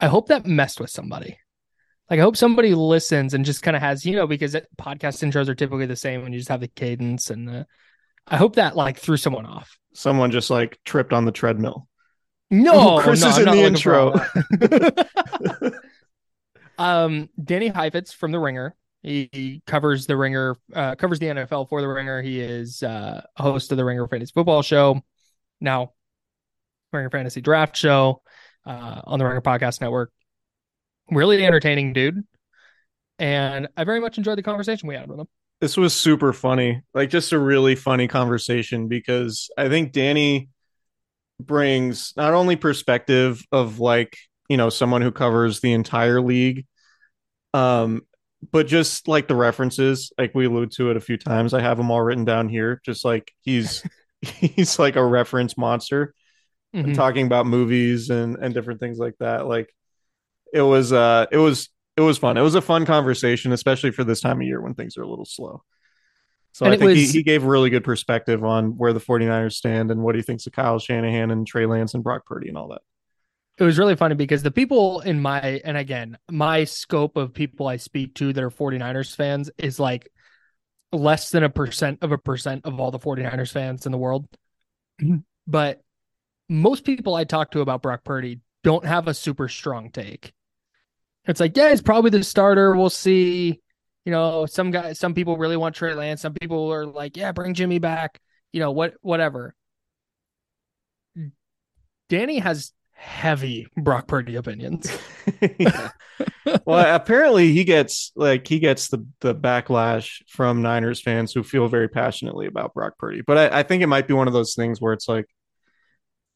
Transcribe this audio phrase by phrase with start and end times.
[0.00, 1.38] I hope that messed with somebody.
[2.10, 5.22] Like, I hope somebody listens and just kind of has, you know, because it, podcast
[5.22, 7.66] intros are typically the same when you just have the cadence and the.
[8.26, 9.78] I hope that like threw someone off.
[9.94, 11.88] Someone just like tripped on the treadmill.
[12.50, 14.20] No, Ooh, Chris no, is I'm in the looking for all
[14.52, 15.70] intro.
[16.78, 18.74] Um, Danny Heifetz from The Ringer.
[19.02, 22.22] He, he covers The Ringer, uh, covers the NFL for The Ringer.
[22.22, 25.02] He is uh, host of the Ringer Fantasy Football Show,
[25.60, 25.92] now
[26.92, 28.22] Ringer Fantasy Draft Show
[28.68, 30.12] uh, on the Ringer Podcast Network.
[31.10, 32.22] Really entertaining dude,
[33.18, 35.26] and I very much enjoyed the conversation we had with him.
[35.60, 36.82] this was super funny.
[36.92, 40.50] Like just a really funny conversation because I think Danny
[41.40, 44.18] brings not only perspective of like,
[44.50, 46.66] you know, someone who covers the entire league,
[47.54, 48.02] um,
[48.52, 51.54] but just like the references, like we allude to it a few times.
[51.54, 52.82] I have them all written down here.
[52.84, 53.82] Just like he's
[54.22, 56.14] he's like a reference monster
[56.72, 56.94] and Mhm.
[56.94, 59.46] talking about movies and and different things like that.
[59.46, 59.74] Like
[60.52, 62.36] it was uh it was it was fun.
[62.36, 65.08] It was a fun conversation, especially for this time of year when things are a
[65.08, 65.62] little slow.
[66.52, 69.90] So And I think he, he gave really good perspective on where the 49ers stand
[69.90, 72.68] and what he thinks of Kyle Shanahan and Trey Lance and Brock Purdy and all
[72.68, 72.80] that.
[73.58, 77.66] it was really funny because the people in my and again my scope of people
[77.66, 80.08] i speak to that are 49ers fans is like
[80.92, 84.26] less than a percent of a percent of all the 49ers fans in the world
[85.46, 85.80] but
[86.48, 90.32] most people i talk to about brock purdy don't have a super strong take.
[91.26, 92.74] It's like yeah he's probably the starter.
[92.74, 93.60] We'll see.
[94.04, 96.22] You know some guys some people really want trey lance.
[96.22, 98.18] Some people are like yeah bring jimmy back.
[98.52, 99.54] You know what whatever.
[102.08, 104.90] Danny has heavy brock purdy opinions.
[106.64, 111.68] Well, apparently he gets like he gets the the backlash from Niners fans who feel
[111.68, 113.20] very passionately about Brock Purdy.
[113.20, 115.26] But I, I think it might be one of those things where it's like,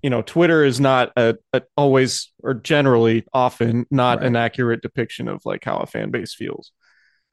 [0.02, 4.26] you know, Twitter is not a, a always or generally often not Right.
[4.26, 6.72] an accurate depiction of like how a fan base feels.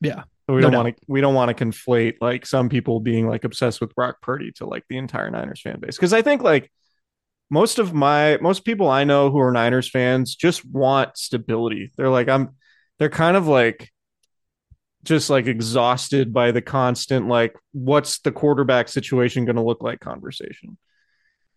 [0.02, 0.24] Yeah.
[0.48, 3.28] So we No don't want to we don't want to conflate like some people being
[3.28, 5.96] like obsessed with Brock Purdy to like the entire Niners fan base.
[5.96, 6.72] Because I think like
[7.50, 11.92] most of my most people I know who are Niners fans just want stability.
[11.98, 12.56] They're like I'm
[13.00, 13.92] they're kind of like
[15.04, 20.00] just like exhausted by the constant like what's the quarterback situation going to look like
[20.00, 20.78] conversation.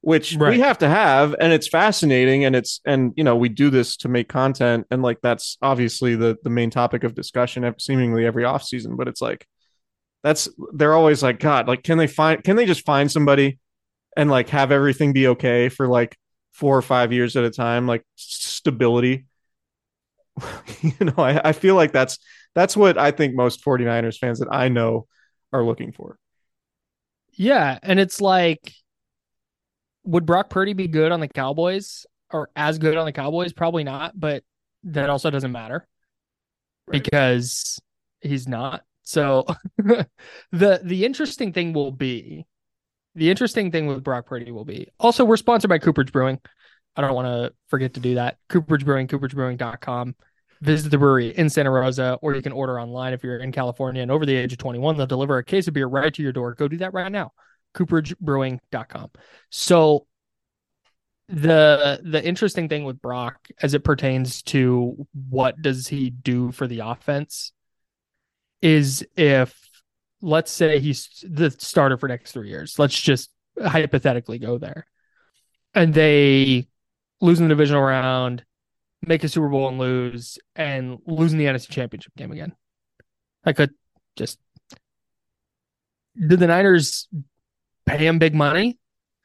[0.03, 0.51] Which Right.
[0.51, 3.97] we have to have and it's fascinating and it's and you know we do this
[3.99, 8.43] to make content and like that's obviously the the main topic of discussion seemingly every
[8.43, 9.47] offseason but it's like
[10.23, 13.59] that's they're always like god like can they find can they just find somebody
[14.17, 16.17] and like have everything be okay for like
[16.53, 17.87] four or five years at a time?
[17.87, 19.27] Like stability.
[20.83, 22.19] You know I, I feel like that's
[22.55, 25.07] that's what i think most 49ers fans that i know
[25.53, 26.19] are looking for.
[27.35, 28.73] Yeah, and it's like,
[30.05, 33.53] would Brock Purdy be good on the Cowboys or as good on the Cowboys?
[33.53, 34.43] Probably not, but
[34.85, 35.87] that also doesn't matter
[36.87, 37.03] Right.
[37.03, 37.81] because
[38.21, 38.83] he's not.
[39.03, 39.47] So
[39.79, 42.47] the the interesting thing will be
[43.15, 46.41] the interesting thing with Brock Purdy will be also we're sponsored by Cooperage Brewing.
[46.97, 48.39] I don't want to forget to do that.
[48.49, 50.15] Cooperage Brewing, cooperagebrewing.com.
[50.61, 54.01] Visit the brewery in Santa Rosa, or you can order online if you're in California
[54.03, 54.97] and over the age of 21.
[54.97, 56.55] They'll deliver a case of beer right to your door.
[56.55, 57.33] Go do that right now.
[57.75, 59.11] CooperageBrewing.com.
[59.51, 60.07] So
[61.29, 66.67] the the interesting thing with Brock as it pertains to what does he do for
[66.67, 67.53] the offense
[68.61, 69.59] is if
[70.23, 72.79] let's say he's the starter for next three years.
[72.79, 73.31] Let's just
[73.61, 74.87] hypothetically go there.
[75.75, 76.69] And they
[77.21, 78.45] lose in the divisional round,
[79.03, 82.55] make a Super Bowl and lose, and lose in the NFC Championship game again.
[83.45, 83.75] I could
[84.17, 84.39] just
[86.15, 87.09] did the Niners
[87.97, 88.79] pay him big money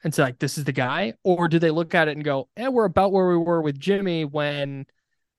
[0.04, 2.48] and say like this is the guy, or do they look at it and go,
[2.56, 4.86] "Yeah, we're about where we were with Jimmy when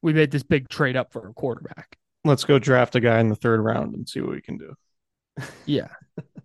[0.02, 3.30] we made this big trade up for a quarterback." Let's go draft a guy in
[3.30, 4.74] the third round and see what we can do.
[5.66, 5.88] Yeah.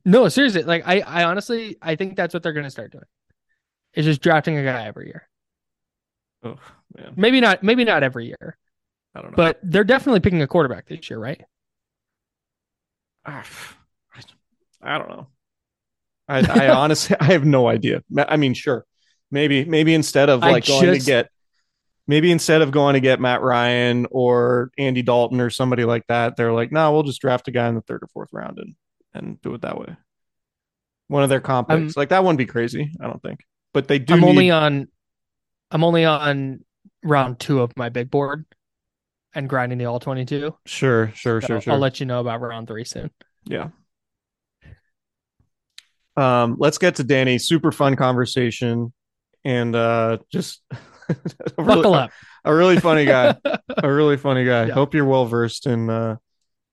[0.04, 0.62] no, seriously.
[0.62, 3.04] Like I, I honestly, I think that's what they're going to start doing.
[3.94, 5.28] Is just drafting a guy every year.
[6.44, 6.58] Oh
[6.96, 7.62] man, Maybe not.
[7.64, 8.56] Maybe not every year,
[9.14, 9.36] I don't know.
[9.36, 11.42] but they're definitely picking a quarterback this year, right?
[13.24, 13.44] Ah,
[14.14, 14.20] I,
[14.94, 15.26] I don't know.
[16.28, 18.02] I, I honestly, I have no idea.
[18.16, 18.84] I mean, sure,
[19.30, 21.30] maybe, maybe instead of like going to get,
[22.06, 26.36] maybe instead of going to get Matt Ryan or Andy Dalton or somebody like that,
[26.36, 28.74] they're like, no, we'll just draft a guy in the third or fourth round and
[29.14, 29.96] and do it that way.
[31.08, 32.90] One of their comp I'm- like that wouldn't be crazy.
[33.00, 33.40] I don't think,
[33.72, 34.14] but they do.
[34.14, 34.88] I'm need, only on.
[35.70, 36.64] I'm only on
[37.02, 38.44] round two of my big board,
[39.34, 40.56] and grinding the all twenty two.
[40.66, 41.72] sure, sure, sure, sure.
[41.74, 43.10] I'll let you know about round three soon.
[43.44, 43.68] Yeah.
[46.16, 47.38] Um, let's get to Danny.
[47.38, 48.92] Super fun conversation,
[49.44, 50.62] and uh, just
[51.08, 51.14] a
[51.58, 52.10] really, Buckle up.
[52.44, 53.36] a really funny guy.
[53.76, 54.66] a really funny guy.
[54.66, 54.74] Yeah.
[54.74, 56.16] Hope you're well versed in uh,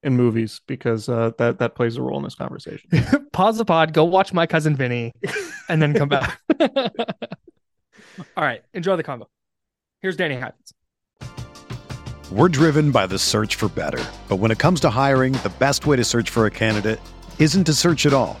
[0.02, 2.90] in movies because uh, that that plays a role in this conversation.
[3.32, 3.92] Pause the pod.
[3.92, 5.12] Go watch my cousin Vinny,
[5.68, 6.40] and then come back.
[8.36, 8.62] All right.
[8.74, 9.28] Enjoy the combo.
[10.00, 10.74] Here's Danny Heifetz.
[12.30, 14.02] We're driven by the search for better.
[14.28, 16.98] But when it comes to hiring, the best way to search for a candidate
[17.38, 18.40] isn't to search at all.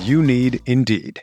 [0.00, 1.22] You need Indeed.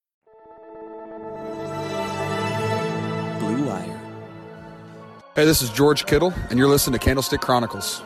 [5.33, 8.03] Hey, this is George Kittle, and you're listening to Candlestick Chronicles.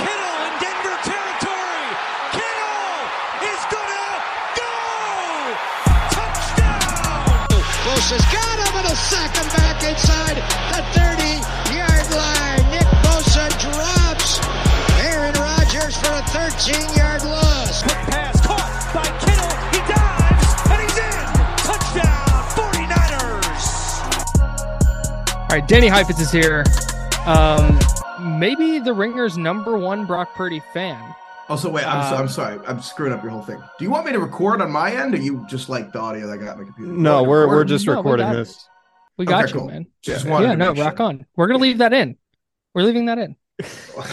[0.00, 1.84] Kittle in Denver territory.
[2.32, 2.96] Kittle
[3.44, 4.08] is gonna
[4.56, 4.72] go.
[6.08, 7.44] Touchdown.
[7.84, 10.40] Close has got him, and a second back inside
[10.72, 12.64] the 30-yard line.
[12.72, 14.40] Nick Bosa drops
[15.04, 16.88] Aaron Rodgers for a 13.
[16.88, 16.97] 13-
[25.50, 25.66] All right.
[25.66, 26.62] Danny Heifetz is here.
[27.26, 27.78] Um,
[28.38, 31.14] maybe the Ringer's number one Brock Purdy fan.
[31.48, 32.58] Also, wait, I'm, so, I'm sorry.
[32.66, 33.58] I'm screwing up your whole thing.
[33.78, 36.26] Do you want me to record on my end, or you just like the audio
[36.26, 36.92] that I got on my computer?
[36.92, 38.50] No, we're to we're just No, recording got this.
[38.50, 38.56] it.
[39.16, 39.68] We got Okay, you, cool.
[39.68, 39.86] man.
[40.02, 40.40] Just Yeah.
[40.42, 41.06] Yeah, no, make rock sure.
[41.06, 41.26] on.
[41.36, 42.18] We're gonna leave that in.
[42.74, 43.34] We're leaving that in.
[43.96, 44.04] all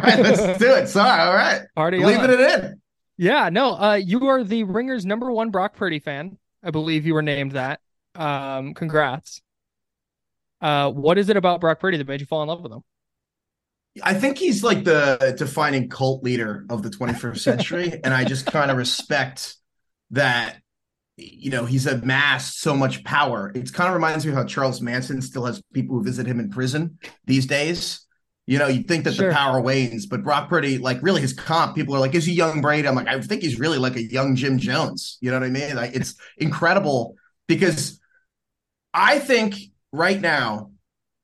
[0.00, 0.88] right, let's do it.
[0.88, 1.62] Sorry, all right.
[1.76, 2.30] Party Leaving on.
[2.30, 2.80] it in.
[3.18, 3.74] Yeah, no.
[3.78, 6.38] Uh, you are the Ringer's number one Brock Purdy fan.
[6.62, 7.80] I believe you were named that.
[8.14, 9.42] Um, congrats.
[10.60, 12.80] Uh, what is it about Brock Purdy that made you fall in love with him?
[14.02, 18.46] I think he's like the defining cult leader of the 21st century, and I just
[18.46, 19.56] kind of respect
[20.10, 20.56] that.
[21.16, 23.52] You know, he's amassed so much power.
[23.54, 26.40] It kind of reminds me of how Charles Manson still has people who visit him
[26.40, 28.04] in prison these days.
[28.46, 29.28] You know, you'd think that Sure.
[29.28, 32.32] the power wanes, but Brock Purdy, like really his comp, people are like, is he
[32.32, 32.88] young Brady?
[32.88, 35.16] I'm like, I think he's really like a young Jim Jones.
[35.20, 35.76] You know what I mean?
[35.76, 37.14] Like it's incredible
[37.46, 38.00] because
[38.92, 39.54] I think
[39.94, 40.72] right now,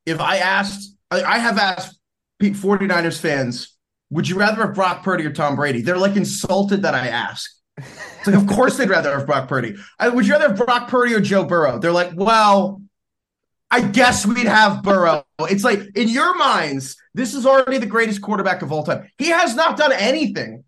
[0.07, 1.99] if I asked, I, I have asked
[2.41, 3.77] 49ers fans
[4.11, 5.83] would you rather have Brock Purdy or Tom Brady?
[5.83, 7.49] They're like insulted that I ask.
[7.77, 9.77] It's like, of course they'd rather have Brock Purdy.
[9.99, 11.79] I, would you rather have Brock Purdy or Joe Burrow?
[11.79, 12.83] They're like, well,
[13.71, 15.25] I guess we'd have Burrow.
[15.43, 19.09] It's like in your minds, this is already the greatest quarterback of all time.
[19.17, 20.65] He has not done anything.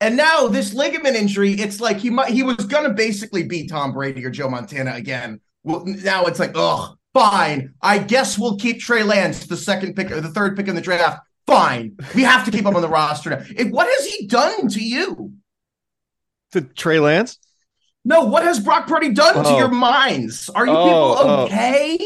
[0.00, 3.92] And now this ligament injury, it's like he might he was gonna basically beat Tom
[3.92, 5.40] Brady or Joe Montana again.
[5.62, 7.74] Well, now it's like, oh, fine.
[7.82, 10.80] I guess we'll keep Trey Lance, the second pick or the third pick in the
[10.80, 11.20] draft.
[11.46, 11.96] Fine.
[12.14, 13.42] We have to keep him on the roster now.
[13.56, 15.32] It, what has he done to you?
[16.52, 17.38] To Trey Lance?
[18.04, 19.42] No, what has Brock Purdy done Oh.
[19.42, 19.76] to your oh.
[19.76, 20.48] minds?
[20.50, 21.44] Are you Oh, people oh.
[21.46, 21.98] okay?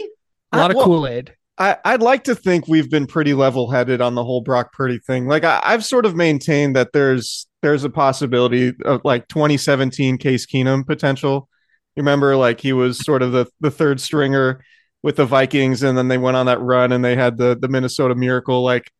[0.52, 1.34] A lot of uh, well- Kool Aid.
[1.56, 4.99] I, I'd like to think we've been pretty level headed on the whole Brock Purdy
[4.99, 5.28] thing.
[5.28, 10.46] Like I, I've sort of maintained that there's there's a possibility of like 2017 Case
[10.46, 11.49] Keenum potential.
[11.94, 14.64] You remember, like he was sort of the the third stringer
[15.04, 17.68] with the Vikings, and then they went on that run and they had the the
[17.68, 18.62] Minnesota Miracle.
[18.64, 18.90] Like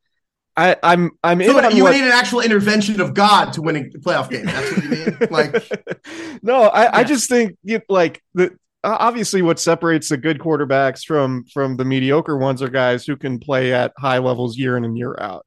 [0.55, 3.63] I, I'm I'm in So on you what- need an actual intervention of God to
[3.63, 4.45] win a playoff game.
[4.45, 5.19] That's what you mean?
[5.31, 11.07] Like, no, I, I just think you, like the obviously what separates the good quarterbacks
[11.07, 14.85] from from the mediocre ones are guys who can play at high levels year in
[14.85, 15.47] and year out,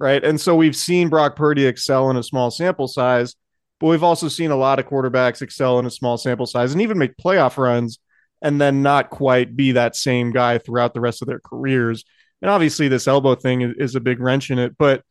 [0.00, 0.24] right?
[0.24, 3.36] And so we've seen Brock Purdy excel in a small sample size,
[3.78, 6.80] but we've also seen a lot of quarterbacks excel in a small sample size and
[6.80, 7.98] even make playoff runs
[8.42, 12.04] and then not quite be that same guy throughout the rest of their careers.
[12.42, 14.76] And obviously, this elbow thing is, is a big wrench in it.
[14.76, 15.02] But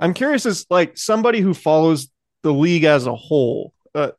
[0.00, 2.08] I'm curious, as like somebody who follows
[2.42, 4.10] the league as a whole, uh,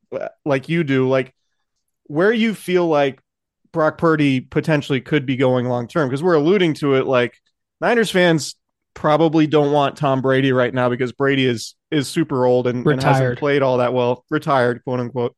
[0.46, 1.36] like you do, like
[2.06, 3.20] where you feel like
[3.74, 7.06] Brock Purdy potentially could be going long term, because we're alluding to it.
[7.06, 7.38] Like
[7.82, 8.56] Niners fans
[8.94, 13.04] probably don't want Tom Brady right now because Brady is is super old and, and
[13.04, 15.36] hasn't played all that well, retired, quote unquote.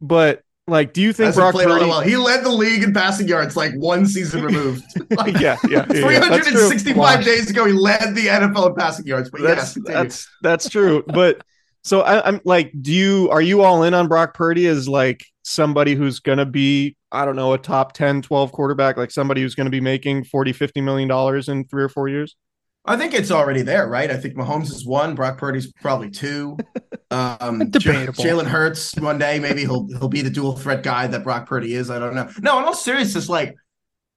[0.00, 1.86] But like, do you think hasn't Brock Purdy?
[1.86, 2.00] well.
[2.00, 4.82] He led the league in passing yards like one season removed.
[5.10, 7.24] Like, yeah, yeah, yeah, yeah, 365 Washed.
[7.26, 9.30] days ago, he led the NFL in passing yards.
[9.30, 9.94] But yes, that's continue.
[9.94, 11.04] that's that's true.
[11.06, 11.42] But
[11.82, 15.24] so I, I'm like, do you are you all in on Brock Purdy as like
[15.42, 19.54] somebody who's gonna be I don't know a top 10, 12 quarterback, like somebody who's
[19.54, 22.36] gonna be making 40, 50 million dollars in three or four years?
[22.86, 24.10] I think it's already there, right?
[24.10, 25.14] I think Mahomes is one.
[25.14, 26.56] Brock Purdy's probably two.
[27.10, 31.46] Um, Jalen Hurts one day maybe he'll he'll be the dual threat guy that Brock
[31.46, 31.88] Purdy is.
[31.88, 32.28] I don't know.
[32.40, 33.54] No, in all seriousness, like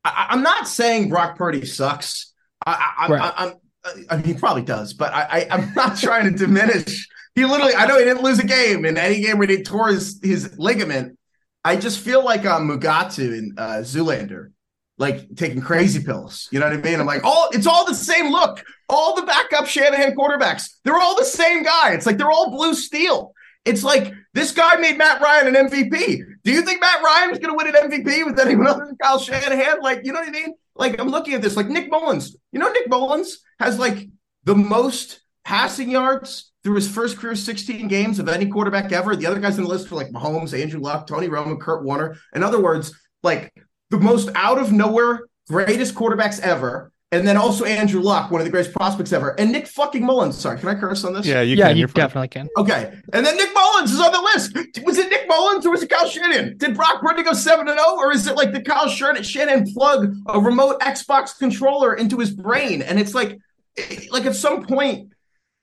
[0.03, 2.33] I, I'm not saying Brock Purdy sucks.
[2.65, 3.21] I, I, Right.
[3.21, 3.53] I, I'm.
[4.09, 7.07] I mean, he probably does, but I, I I'm not trying to diminish.
[7.36, 9.89] He literally, I know he didn't lose a game in any game where he tore
[9.89, 11.19] his, his ligament.
[11.63, 14.53] I just feel like um, Mugatu and uh, Zoolander,
[14.98, 16.48] like taking crazy pills.
[16.51, 17.00] You know what I mean?
[17.00, 18.63] I'm like, all it's all the same look.
[18.89, 21.94] All the backup Shanahan quarterbacks, they're all the same guy.
[21.94, 23.34] It's like they're all blue steel.
[23.66, 26.22] It's like this guy made Matt Ryan an MVP.
[26.44, 29.20] Do you think Matt Ryan going to win an MVP with anyone other than Kyle
[29.20, 29.82] Shanahan?
[29.82, 30.54] Like, you know what I mean?
[30.74, 32.38] Like, I'm looking at this, like Nick Mullens.
[32.54, 34.08] You know, Nick Mullens has like
[34.46, 39.18] the most passing yards through his first career 16 games of any quarterback ever.
[39.18, 42.16] The other guys on the list are like Mahomes, Andrew Luck, Tony Romo, Kurt Warner.
[42.34, 43.54] In other words, like
[43.89, 46.91] the most out of nowhere greatest quarterbacks ever.
[47.13, 49.29] And then also Andrew Luck, one of the greatest prospects ever.
[49.39, 50.38] And Nick fucking Mullens.
[50.38, 51.25] Sorry, can I curse on this?
[51.25, 51.77] Yeah, you yeah, can.
[51.77, 52.03] you You're fine.
[52.03, 52.50] definitely can.
[52.58, 52.94] Okay.
[53.13, 54.84] And then Nick Mullens is on the list.
[54.86, 56.58] Was it Nick Mullens or was it Kyle Shannon?
[56.58, 57.91] Did Brock Purdy go 7 and 0?
[57.96, 62.32] Or is it like the Kyle Shanahan Shanahan plug a remote Xbox controller into his
[62.32, 62.82] brain?
[62.82, 63.38] And it's like,
[64.12, 65.13] like at some point,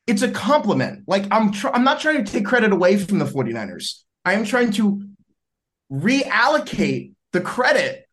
[0.07, 1.04] it's a compliment.
[1.07, 4.00] Like I'm tr- I'm not trying to take credit away from the 49ers.
[4.25, 5.02] I am trying to
[5.93, 8.03] reallocate the credit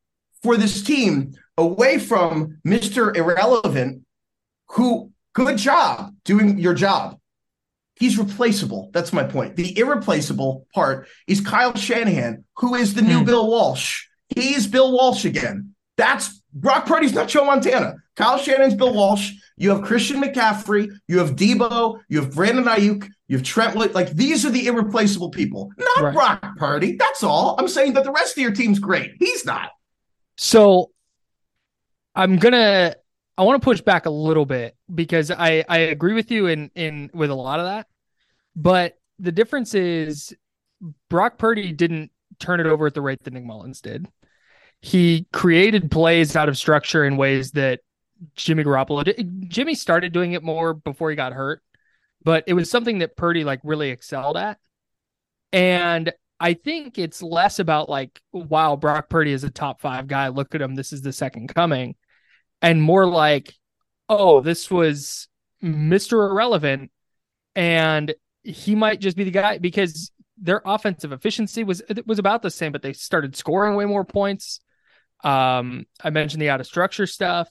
[0.43, 3.15] for this team away from Mr.
[3.15, 4.03] Irrelevant,
[4.69, 7.17] who good job doing your job.
[7.95, 8.89] He's replaceable.
[8.93, 9.55] That's my point.
[9.55, 13.25] The irreplaceable part is Kyle Shanahan, who is the new Hmm.
[13.25, 14.05] Bill Walsh.
[14.35, 15.75] He's Bill Walsh again.
[15.97, 17.95] That's Brock Purdy's not Joe Montana.
[18.15, 19.31] Kyle Shanahan's Bill Walsh.
[19.57, 20.89] You have Christian McCaffrey.
[21.07, 21.99] You have Deebo.
[22.09, 23.07] You have Brandon Aiyuk.
[23.27, 23.75] You have Trent.
[23.93, 26.13] Like these are the irreplaceable people, not Right.
[26.13, 26.95] Brock Purdy.
[26.95, 27.55] That's all.
[27.59, 29.11] I'm saying that the rest of your team's great.
[29.19, 29.69] He's not.
[30.37, 30.91] So
[32.15, 32.95] I'm gonna
[33.37, 36.71] I want to push back a little bit because I I agree with you in
[36.75, 37.87] in with a lot of that,
[38.55, 40.35] but the difference is
[41.09, 44.07] Brock Purdy didn't turn it over at the rate that Nick Mullens did.
[44.81, 47.81] He created plays out of structure in ways that
[48.35, 49.49] Jimmy Garoppolo did.
[49.49, 51.61] Jimmy started doing it more before he got hurt,
[52.23, 54.57] but it was something that Purdy like really excelled at.
[55.53, 56.11] And
[56.41, 60.29] I think it's less about like, wow, Brock Purdy is a top five guy.
[60.29, 60.73] Look at him.
[60.73, 61.93] This is the second coming.
[62.63, 63.53] And more like,
[64.09, 65.27] oh, this was
[65.63, 66.31] Mr.
[66.31, 66.89] Irrelevant.
[67.55, 72.49] And he might just be the guy because their offensive efficiency was was about the
[72.49, 74.61] same, but they started scoring way more points.
[75.23, 77.49] Um, I mentioned the out of structure stuff.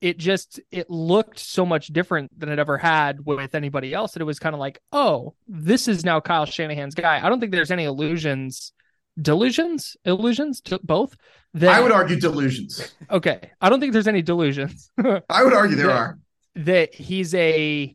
[0.00, 4.22] It just it looked so much different than it ever had with anybody else that
[4.22, 7.24] it was kind of like, oh, this is now Kyle Shanahan's guy.
[7.24, 8.72] I don't think there's any illusions,
[9.20, 11.16] delusions, illusions, to both.
[11.54, 12.94] That, I would argue delusions.
[13.10, 14.90] Okay, I don't think there's any delusions.
[15.28, 16.18] I would argue there that, are.
[16.56, 17.94] That he's a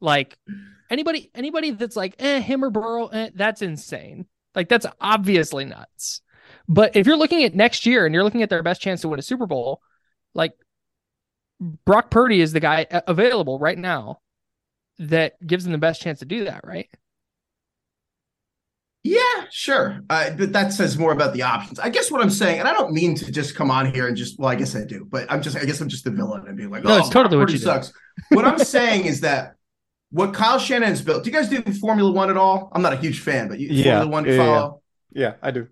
[0.00, 0.38] like
[0.90, 4.26] anybody anybody that's like eh, him or Burrow, eh, that's insane.
[4.54, 6.20] Like that's obviously nuts.
[6.68, 9.08] But if you're looking at next year and you're looking at their best chance to
[9.08, 9.80] win a Super Bowl,
[10.34, 10.52] like
[11.60, 14.20] Brock Purdy is the guy available right now
[14.98, 16.88] that gives them the best chance to do that, right?
[19.02, 20.00] Yeah, sure.
[20.10, 21.78] Uh, but that says more about the options.
[21.78, 24.16] I guess what I'm saying, and I don't mean to just come on here and
[24.16, 26.46] just, well, I guess I do, but I'm just, I guess I'm just the villain
[26.46, 27.92] and being like, no, oh, it's totally Brock what you sucks.
[28.28, 29.54] what I'm saying is that
[30.10, 31.24] what Kyle Shanahan's built.
[31.24, 32.70] Do you guys do Formula One at all?
[32.72, 34.82] I'm not a huge fan, but you, Yeah, Formula One yeah, follow.
[35.12, 35.68] Yeah, I do.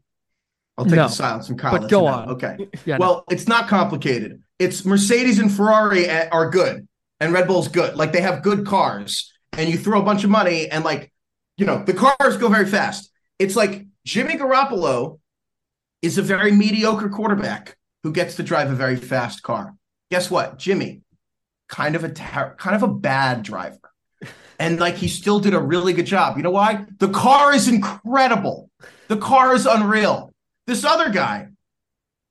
[0.79, 1.73] I'll take No, the silence from Kyle.
[1.77, 2.31] but go on.
[2.31, 2.69] Okay.
[2.87, 2.97] Yeah.
[2.97, 3.07] no.
[3.07, 4.43] Well, it's not complicated.
[4.59, 6.87] It's Mercedes and Ferrari are good,
[7.21, 7.97] and Red Bull's good.
[7.97, 11.13] Like they have good cars, and you throw a bunch of money, and like,
[11.57, 13.11] you know, the cars go very fast.
[13.39, 15.19] It's like Jimmy Garoppolo
[16.01, 19.75] is a very mediocre quarterback who gets to drive a very fast car.
[20.11, 21.03] Guess what, Jimmy,
[21.69, 23.79] kind of a kind of a bad driver,
[24.61, 26.37] and like he still did a really good job.
[26.37, 26.87] You know why?
[26.99, 28.71] The car is incredible.
[29.09, 30.33] The car is unreal.
[30.69, 31.49] This other guy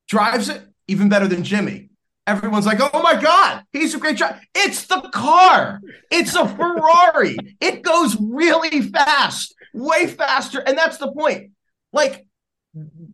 [0.07, 1.89] drives it even better than Jimmy.
[2.27, 4.39] Everyone's like, oh my God, he's a great driver.
[4.53, 5.81] It's the car.
[6.11, 7.35] It's a Ferrari.
[7.59, 10.59] it goes really fast, way faster.
[10.59, 11.49] And that's the point.
[11.91, 12.27] Like,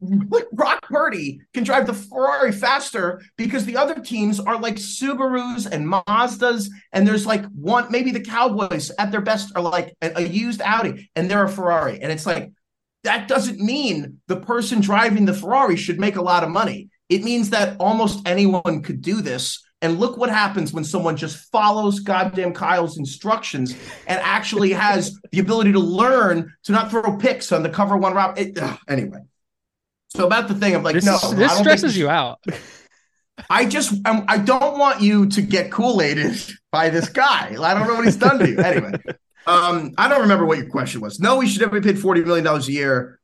[0.01, 5.72] like Brock Purdy can drive the Ferrari faster because the other teams are like Subarus
[5.72, 10.20] and Mazdas, and there's like one, maybe the Cowboys at their best are like a,
[10.20, 12.01] a used Audi, and they're a Ferrari.
[12.01, 12.51] And it's like,
[13.04, 16.90] that doesn't mean the person driving the Ferrari should make a lot of money.
[17.10, 19.62] It means that almost anyone could do this.
[19.82, 23.76] And look what happens when someone just follows goddamn Kyle's instructions
[24.08, 28.14] and actually has the ability to learn to not throw picks on the cover one
[28.14, 28.38] route.
[28.38, 29.20] It, ugh, anyway,
[30.08, 32.39] so about the thing, I'm like, this, no, this stresses you out.
[33.50, 36.39] I just um, I don't want you to get Kool-Aided
[36.72, 37.48] by this guy.
[37.60, 38.60] I don't know what he's done to you.
[38.60, 38.94] Anyway,
[39.47, 41.19] um, I don't remember what your question was.
[41.19, 43.19] No, we should have been paid forty million dollars a year.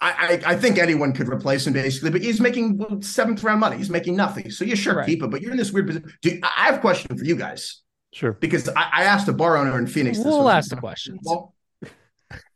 [0.00, 3.76] I, I I think anyone could replace him basically, but he's making seventh round money.
[3.78, 4.50] He's making nothing.
[4.50, 5.06] So you sure Right.
[5.06, 6.12] keep him, but you're in this weird position.
[6.22, 8.32] Do, I have a question for you guys Sure.
[8.32, 10.18] because I, I asked a bar owner in Phoenix.
[10.18, 11.20] This We'll was- ask the questions.
[11.24, 11.54] Well,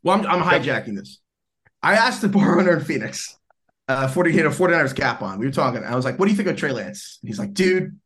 [0.03, 1.19] well I'm, I'm hijacking this.
[1.83, 3.39] I asked the bar owner in Phoenix,
[3.89, 5.39] uh, 40, he had a 49ers cap on.
[5.39, 5.83] We were talking.
[5.83, 7.19] I was like, what do you think of Trey Lance?
[7.23, 7.99] And he's like, dude,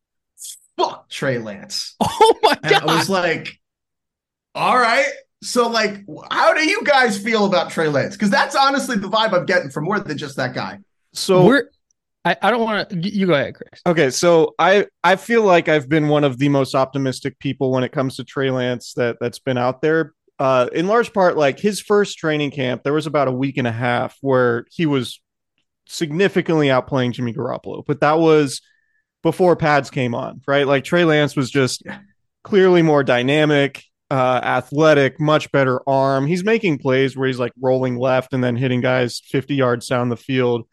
[0.78, 1.96] fuck Trey Lance.
[2.00, 3.58] Oh my And I was like,
[4.54, 5.06] all right.
[5.42, 8.14] So, like, how do you guys feel about Trey Lance?
[8.14, 10.78] Because that's honestly the vibe I'm getting from more than just that guy.
[11.12, 11.68] So We're.
[12.24, 12.96] I, I don't want to.
[12.96, 13.82] You go ahead, Chris.
[13.86, 17.84] Okay, so I I feel like I've been one of the most optimistic people when
[17.84, 20.14] it comes to Trey Lance that that's been out there.
[20.38, 23.66] Uh, in large part, like his first training camp, there was about a week and
[23.68, 25.20] a half where he was
[25.86, 28.62] significantly outplaying Jimmy Garoppolo, but that was
[29.22, 30.66] before pads came on, right?
[30.66, 31.98] Like Trey Lance was just Yeah.
[32.42, 36.26] clearly more dynamic, uh, athletic, much better arm.
[36.26, 40.08] He's making plays where he's like rolling left and then hitting guys 50 yards down
[40.08, 40.66] the field.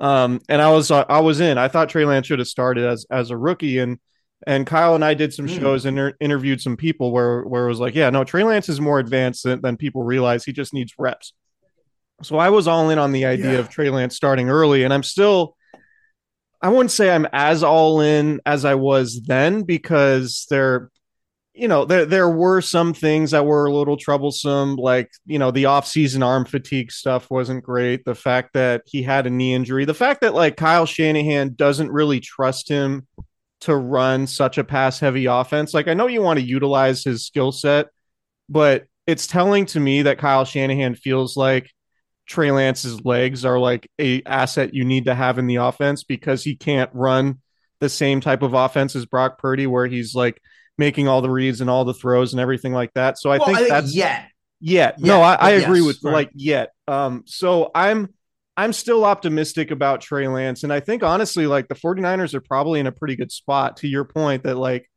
[0.00, 1.58] Um, and I was uh, I was in.
[1.58, 3.98] I thought Trey Lance should have started as as a rookie, and
[4.46, 5.58] and Kyle and I did some Hmm.
[5.58, 8.68] shows and inter- interviewed some people where where it was like, yeah, no, Trey Lance
[8.68, 10.44] is more advanced than, than people realize.
[10.44, 11.32] He just needs reps.
[12.22, 13.58] So I was all in on the idea Yeah.
[13.58, 15.56] of Trey Lance starting early, and I'm still.
[16.62, 20.90] I wouldn't say I'm as all in as I was then because there,
[21.58, 25.50] you know, there there were some things that were a little troublesome, like you know
[25.50, 28.04] the off-season arm fatigue stuff wasn't great.
[28.04, 31.90] The fact that he had a knee injury, the fact that like Kyle Shanahan doesn't
[31.90, 33.06] really trust him
[33.62, 35.74] to run such a pass-heavy offense.
[35.74, 37.88] Like I know you want to utilize his skill set,
[38.48, 41.72] but it's telling to me that Kyle Shanahan feels like
[42.26, 46.44] Trey Lance's legs are like a asset you need to have in the offense because
[46.44, 47.40] he can't run
[47.80, 50.40] the same type of offense as Brock Purdy, where he's like
[50.78, 53.18] making all the reads and all the throws and everything like that.
[53.18, 54.20] So I well, think I think that's yeah.
[54.20, 54.26] yeah.
[54.60, 56.12] Yeah, No, I, I yes, agree with right.
[56.12, 56.70] like yet.
[56.88, 58.12] Um, so I'm
[58.56, 60.64] I'm still optimistic about Trey Lance.
[60.64, 63.88] And I think honestly, like the 49ers are probably in a pretty good spot to
[63.88, 64.90] your point that like,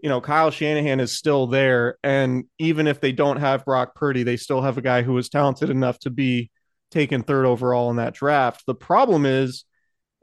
[0.00, 1.98] you know, Kyle Shanahan is still there.
[2.02, 5.28] And even if they don't have Brock Purdy, they still have a guy who is
[5.28, 6.50] talented enough to be
[6.90, 8.62] taken third overall in that draft.
[8.66, 9.66] The problem is,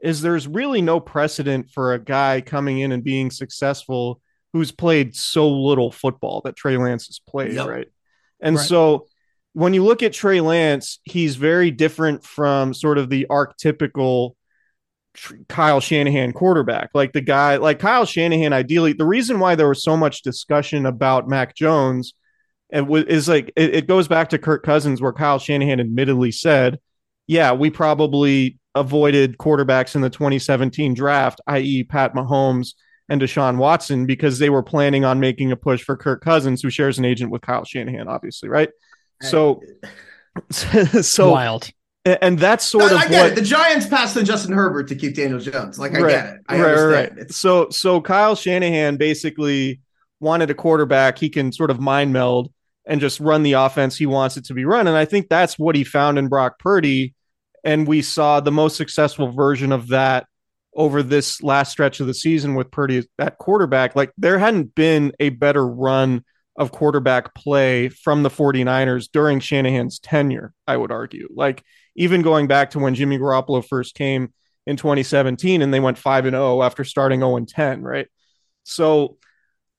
[0.00, 4.20] is there's really no precedent for a guy coming in and being successful
[4.54, 7.66] who's played so little football that Trey Lance has played, Yep.
[7.66, 7.88] right?
[8.40, 8.64] And Right.
[8.64, 9.06] so
[9.52, 14.36] when you look at Trey Lance, he's very different from sort of the archetypical
[15.48, 16.90] Kyle Shanahan quarterback.
[16.94, 20.86] Like the guy, like Kyle Shanahan, ideally, the reason why there was so much discussion
[20.86, 22.14] about Mac Jones
[22.72, 26.30] it was, is like it, it goes back to Kirk Cousins, where Kyle Shanahan admittedly
[26.32, 26.78] said,
[27.26, 32.74] Yeah, we probably avoided quarterbacks in the 2017 draft, i.e., Pat Mahomes
[33.08, 36.70] and Deshaun Watson, because they were planning on making a push for Kirk Cousins, who
[36.70, 38.70] shares an agent with Kyle Shanahan, obviously, right?
[39.22, 39.62] So,
[40.50, 41.70] so Wild.
[42.04, 43.34] and that's sort No, of I get what it.
[43.36, 45.78] The Giants passed on Justin Herbert to keep Daniel Jones.
[45.78, 46.40] Like I get it.
[46.48, 47.16] I right, understand.
[47.18, 47.32] right.
[47.32, 49.80] So so Kyle Shanahan basically
[50.20, 52.50] wanted a quarterback he can sort of mind meld
[52.86, 54.86] and just run the offense he wants it to be run.
[54.86, 57.14] And I think that's what he found in Brock Purdy.
[57.62, 60.26] And we saw the most successful version of that
[60.76, 63.94] over this last stretch of the season with Purdy at quarterback.
[63.94, 66.24] Like there hadn't been a better run
[66.56, 71.28] of quarterback play from the 49ers during Shanahan's tenure, I would argue.
[71.34, 71.64] Like
[71.96, 74.32] even going back to when Jimmy Garoppolo first came
[74.66, 78.08] in 2017 and they went 5 and 0 after starting 0 and 10, right?
[78.62, 79.18] So,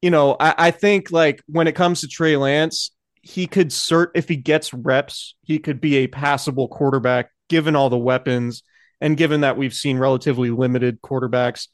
[0.01, 4.07] you know, I, I think like when it comes to Trey Lance, he could cert
[4.13, 8.63] if he gets reps, he could be a passable quarterback given all the weapons
[9.01, 11.67] and given that we've seen relatively limited quarterbacks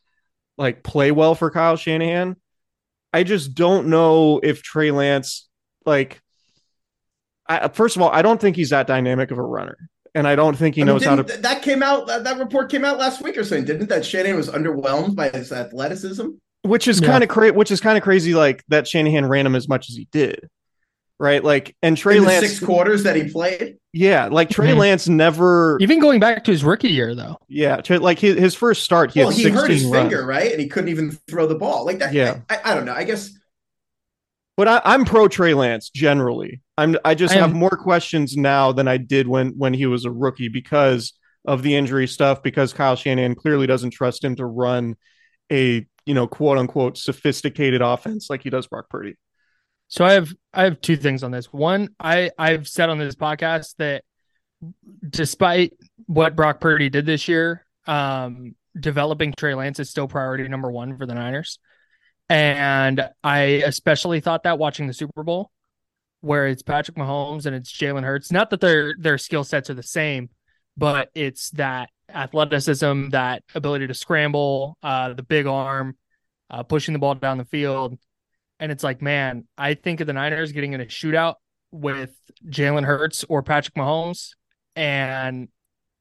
[0.58, 2.36] like play well for Kyle Shanahan.
[3.14, 5.50] I just don't know if Trey Lance
[5.86, 6.22] like
[7.48, 9.78] I, first of all, I don't think he's that dynamic of a runner.
[10.14, 12.08] And I don't think he I mean, knows how to That came out.
[12.08, 13.90] That, that report came out last week or something, didn't it?
[13.90, 16.28] That Shanahan was underwhelmed by his athleticism.
[16.64, 17.08] which is Yeah.
[17.08, 19.90] kind of crazy which is kind of crazy like that Shanahan ran him as much
[19.90, 20.50] as he did.
[21.22, 21.44] Right?
[21.44, 23.78] Like and Trey in the Lance six quarters that he played.
[23.94, 24.78] Yeah, like Trey Mhm.
[24.78, 27.38] Lance never Even going back to his rookie year, though.
[27.48, 29.96] yeah, Trey- like his, his first start he well, had he 16 hurt his runs.
[30.12, 31.86] finger, right, and he couldn't even throw the ball.
[31.86, 32.12] Like that.
[32.12, 32.40] Yeah.
[32.50, 32.94] I, I don't know.
[32.96, 33.30] I guess
[34.58, 36.62] But I, I'm pro Trey Lance generally.
[36.76, 39.86] I'm I just I have am- more questions now than I did when when he
[39.86, 41.14] was a rookie because
[41.46, 42.42] of the injury stuff.
[42.42, 44.96] Because Kyle Shanahan clearly doesn't trust him to run
[45.52, 49.16] a you know quote unquote sophisticated offense like he does Brock Purdy.
[49.92, 51.52] So I have I have two things on this.
[51.52, 54.06] One, I I've said on this podcast that
[55.08, 55.74] despite
[56.06, 60.98] what Brock Purdy did this year, um, developing Trey Lance is still priority number one
[60.98, 61.60] for the Niners.
[62.30, 65.52] And I especially thought that watching the Super Bowl,
[66.22, 68.32] where it's Patrick Mahomes and it's Jalen Hurts.
[68.32, 70.30] Not that their their skill sets are the same,
[70.78, 75.98] but it's that athleticism, that ability to scramble, uh, the big arm,
[76.50, 78.00] uh, pushing the ball down the field.
[78.62, 81.36] And it's like, man, I think of the Niners getting in a shootout
[81.71, 82.12] with
[82.45, 84.30] Jalen Hurts or Patrick Mahomes.
[84.78, 85.50] And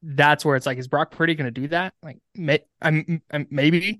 [0.01, 1.93] that's where it's like, is Brock Purdy going to do that?
[2.01, 3.99] Like, may, I'm, I'm maybe,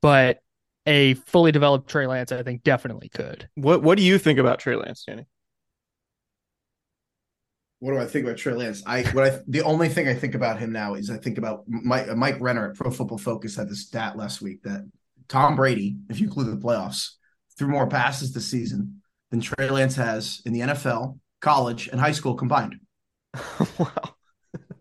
[0.00, 0.38] but
[0.86, 3.48] a fully developed Trey Lance, I think definitely could.
[3.54, 5.26] What what do you think about Trey Lance, Danny?
[7.84, 8.82] what do I think about Trey Lance?
[8.86, 11.64] I what I the only thing I think about him now is I think about
[11.68, 14.90] Mike Mike Renner at Pro Football Focus had this stat last week that
[15.28, 17.10] Tom Brady, if you include the playoffs,
[17.58, 22.12] threw more passes this season than Trey Lance has in the NFL, college, and high
[22.12, 22.76] school combined.
[23.78, 24.14] wow.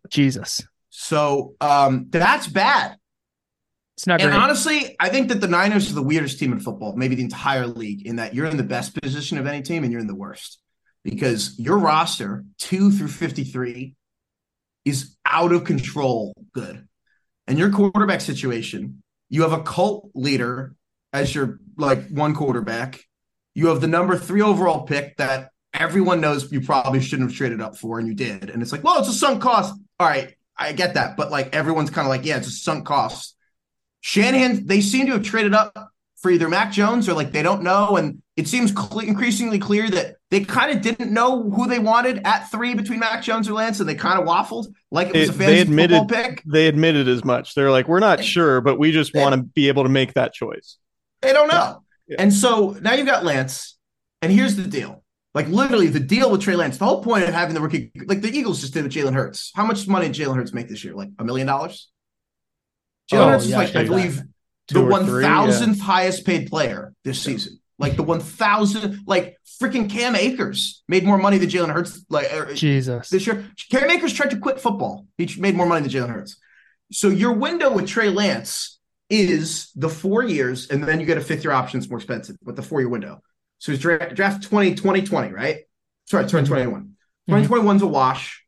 [0.09, 0.61] Jesus.
[0.89, 2.97] So um, that's bad.
[3.97, 4.41] It's not And great.
[4.41, 7.67] honestly, I think that the Niners are the weirdest team in football, maybe the entire
[7.67, 10.15] league, in that you're in the best position of any team and you're in the
[10.15, 10.59] worst.
[11.03, 13.95] Because your roster, two through 53,
[14.85, 16.87] is out of control good.
[17.47, 20.75] And your quarterback situation, you have a cult leader
[21.13, 23.03] as your like one quarterback.
[23.55, 27.61] You have the number three overall pick that everyone knows you probably shouldn't have traded
[27.61, 28.49] up for, and you did.
[28.49, 29.73] And it's like, well, it's a sunk cost.
[29.99, 31.15] All right, I get that.
[31.15, 33.35] But like everyone's kind of like, yeah, it's a sunk cost.
[34.01, 37.63] Shanahan, they seem to have traded up for either Mac Jones or like they don't
[37.63, 37.95] know.
[37.95, 42.21] And it seems cle increasingly clear that they kind of didn't know who they wanted
[42.25, 45.29] at three between Mac Jones or Lance, and they kind of waffled like it was
[45.29, 46.43] It- a fantasy they admitted football pick.
[46.45, 47.53] they admitted as much.
[47.53, 50.33] They're like, we're not sure, but we just want to be able to make that
[50.33, 50.77] choice.
[51.23, 51.83] They don't know.
[52.07, 52.17] Yeah.
[52.19, 53.77] And so now you've got Lance,
[54.21, 55.03] and here's the deal.
[55.33, 58.21] Like literally the deal with Trey Lance, the whole point of having the rookie, like
[58.21, 59.51] the Eagles just did with Jalen Hurts.
[59.55, 60.93] How much money did Jalen Hurts make this year?
[60.93, 61.89] Like a million dollars?
[63.11, 64.21] Jalen Oh, Hurts is like, I believe,
[64.67, 65.29] the one three, yeah.
[65.29, 67.59] thousandth highest paid player this season.
[67.79, 72.05] Like the one thousand, like freaking Cam Akers made more money than Jalen Hurts.
[72.09, 73.09] Like er, Jesus.
[73.09, 75.07] this year, Cam Akers tried to quit football.
[75.17, 76.37] He made more money than Jalen Hurts.
[76.91, 78.72] So your window with Trey Lance
[79.13, 81.79] is the four years, and then you get a fifth year option.
[81.79, 83.21] It's more expensive, but the four year window.
[83.59, 85.59] So it's draft, draft 20, 2020, right?
[86.05, 86.95] Sorry, 2021.
[87.29, 87.83] 2021's mm-hmm.
[87.83, 88.43] a wash.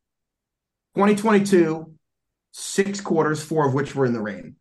[0.96, 1.94] 2022,
[2.52, 4.56] six quarters, four of which were in the rain.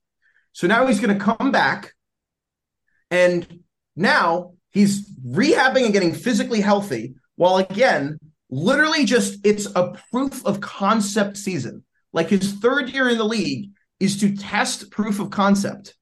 [0.53, 1.95] So now he's going to come back,
[3.11, 3.61] and
[3.97, 7.15] now he's rehabbing and getting physically healthy.
[7.37, 8.19] While again,
[8.51, 11.85] literally just it's a proof of concept season.
[12.13, 13.71] Like his third year in the league
[14.05, 15.95] is to test proof of concept.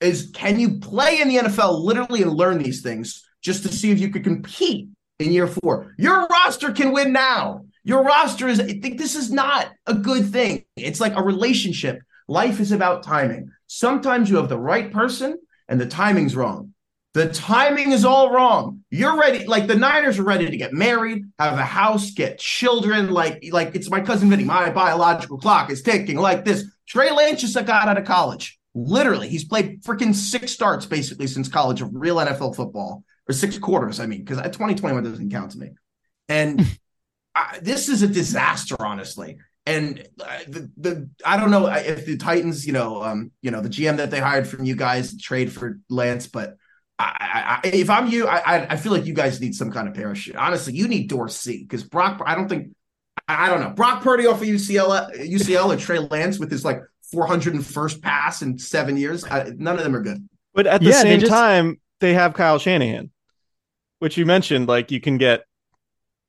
[0.00, 3.90] Is can you play in the NFL literally and learn these things just to see
[3.90, 5.94] if you could compete in year four?
[5.96, 7.64] Your roster can win now.
[7.84, 10.64] Your roster is, I think this is not a good thing.
[10.76, 12.00] It's like a relationship.
[12.28, 13.50] Life is about timing.
[13.68, 16.74] Sometimes you have the right person and the timing's wrong.
[17.16, 18.84] The timing is all wrong.
[18.90, 23.08] You're ready, like the Niners are ready to get married, have a house, get children.
[23.08, 24.44] Like, like it's my cousin Vinny.
[24.44, 26.66] My biological clock is ticking like this.
[26.86, 28.60] Trey Lance just got out of college.
[28.74, 33.56] Literally, he's played freaking six starts basically since college of real NFL football, or six
[33.56, 33.98] quarters.
[33.98, 35.70] I mean, because 2021 doesn't count to me.
[36.28, 36.66] And
[37.34, 39.38] I, this is a disaster, honestly.
[39.64, 43.62] And uh, the, the I don't know if the Titans, you know, um, you know,
[43.62, 46.58] the GM that they hired from you guys trade for Lance, but
[46.98, 49.94] I, I, if I'm you, I, I feel like you guys need some kind of
[49.94, 50.36] parachute.
[50.36, 52.22] Honestly, you need Dorsey because Brock.
[52.24, 52.74] I don't think.
[53.28, 53.70] I don't know.
[53.70, 56.80] Brock Purdy off of UCLA, UCL, and Trey Lance with his like
[57.14, 59.24] 401st pass in seven years.
[59.24, 60.26] I, none of them are good.
[60.54, 61.30] But at the yeah, same just...
[61.30, 63.10] time, they have Kyle Shanahan,
[63.98, 64.68] which you mentioned.
[64.68, 65.44] Like you can get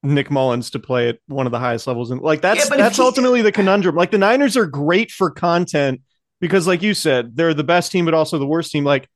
[0.04, 2.98] Nick Mullens to play at one of the highest levels, and like that's yeah, that's
[2.98, 3.04] he...
[3.04, 3.96] ultimately the conundrum.
[3.96, 6.02] Like the Niners are great for content
[6.42, 8.84] because, like you said, they're the best team, but also the worst team.
[8.84, 9.08] Like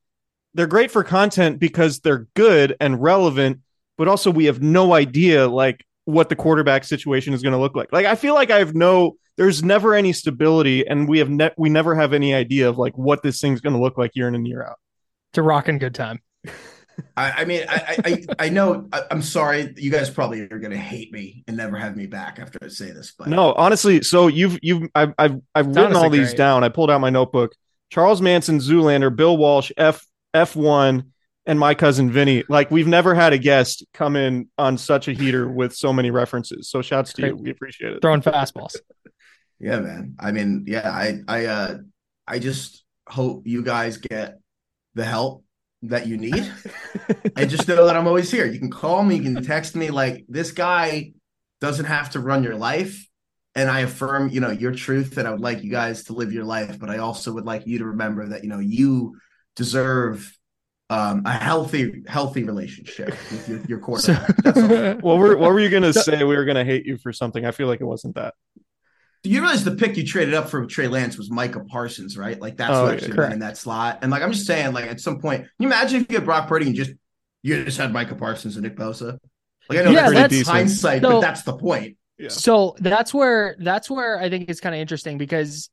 [0.54, 3.60] they're great for content because they're good and relevant,
[3.98, 7.76] but also we have no idea like what the quarterback situation is going to look
[7.76, 7.92] like.
[7.92, 11.54] Like I feel like I have no there's never any stability and we have ne-
[11.58, 14.28] we never have any idea of like what this thing's going to look like year
[14.28, 14.78] in and year out.
[15.32, 16.20] It's a rocking good time.
[17.18, 18.88] I, I, mean, I, I, I know.
[18.92, 19.74] I, am sorry.
[19.78, 22.68] You guys probably are going to hate me and never have me back after I
[22.68, 23.14] say this.
[23.18, 24.04] But no, honestly.
[24.04, 26.38] So you've you've I've I've, I've written all these great.
[26.38, 26.64] down.
[26.64, 27.54] I pulled out my notebook.
[27.90, 31.06] Charles Manson, Zoolander, Bill Walsh, F F1
[31.46, 32.44] and my cousin Vinny.
[32.48, 36.12] Like we've never had a guest come in on such a heater with so many
[36.12, 36.70] references.
[36.70, 37.36] So shouts to you.
[37.36, 38.02] We appreciate it.
[38.02, 38.76] Throwing fastballs.
[39.60, 40.15] yeah, man.
[40.20, 41.78] I mean, yeah, I I uh
[42.28, 44.39] I just hope you guys get
[44.94, 45.44] the help
[45.84, 46.52] that you need.
[47.36, 48.46] and just know that I'm always here.
[48.46, 51.13] You can call me, you can text me like this guy
[51.60, 53.08] doesn't have to run your life.
[53.54, 56.32] And I affirm, you know, your truth that I would like you guys to live
[56.32, 59.17] your life, but I also would like you to remember that, you know, you
[59.56, 60.38] deserve
[60.90, 64.36] um, a healthy healthy relationship with your, your quarterback.
[65.04, 66.24] what were what were you gonna say?
[66.24, 67.46] We were gonna hate you for something.
[67.46, 68.34] I feel like it wasn't that.
[69.24, 72.40] Do You realize the pick you traded up for Trey Lance was Micah Parsons, right?
[72.42, 74.00] Like that's oh, what yeah, in that slot.
[74.02, 76.26] And like I'm just saying, like at some point, can you imagine if you had
[76.26, 76.92] Brock Purdy and just
[77.42, 79.18] you just had Micah Parsons and Nick Bosa?
[79.70, 81.98] Like I know yeah, that's, that's hindsight, so, but that's the point.
[82.18, 82.30] Yeah.
[82.30, 85.70] So that's where that's where I think it's kind of interesting because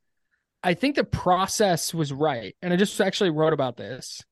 [0.62, 2.54] I think the process was right.
[2.62, 4.22] And I just actually wrote about this.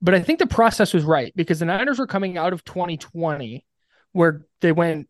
[0.00, 3.64] But I think the process was right because the Niners were coming out of 2020
[4.16, 5.08] where they went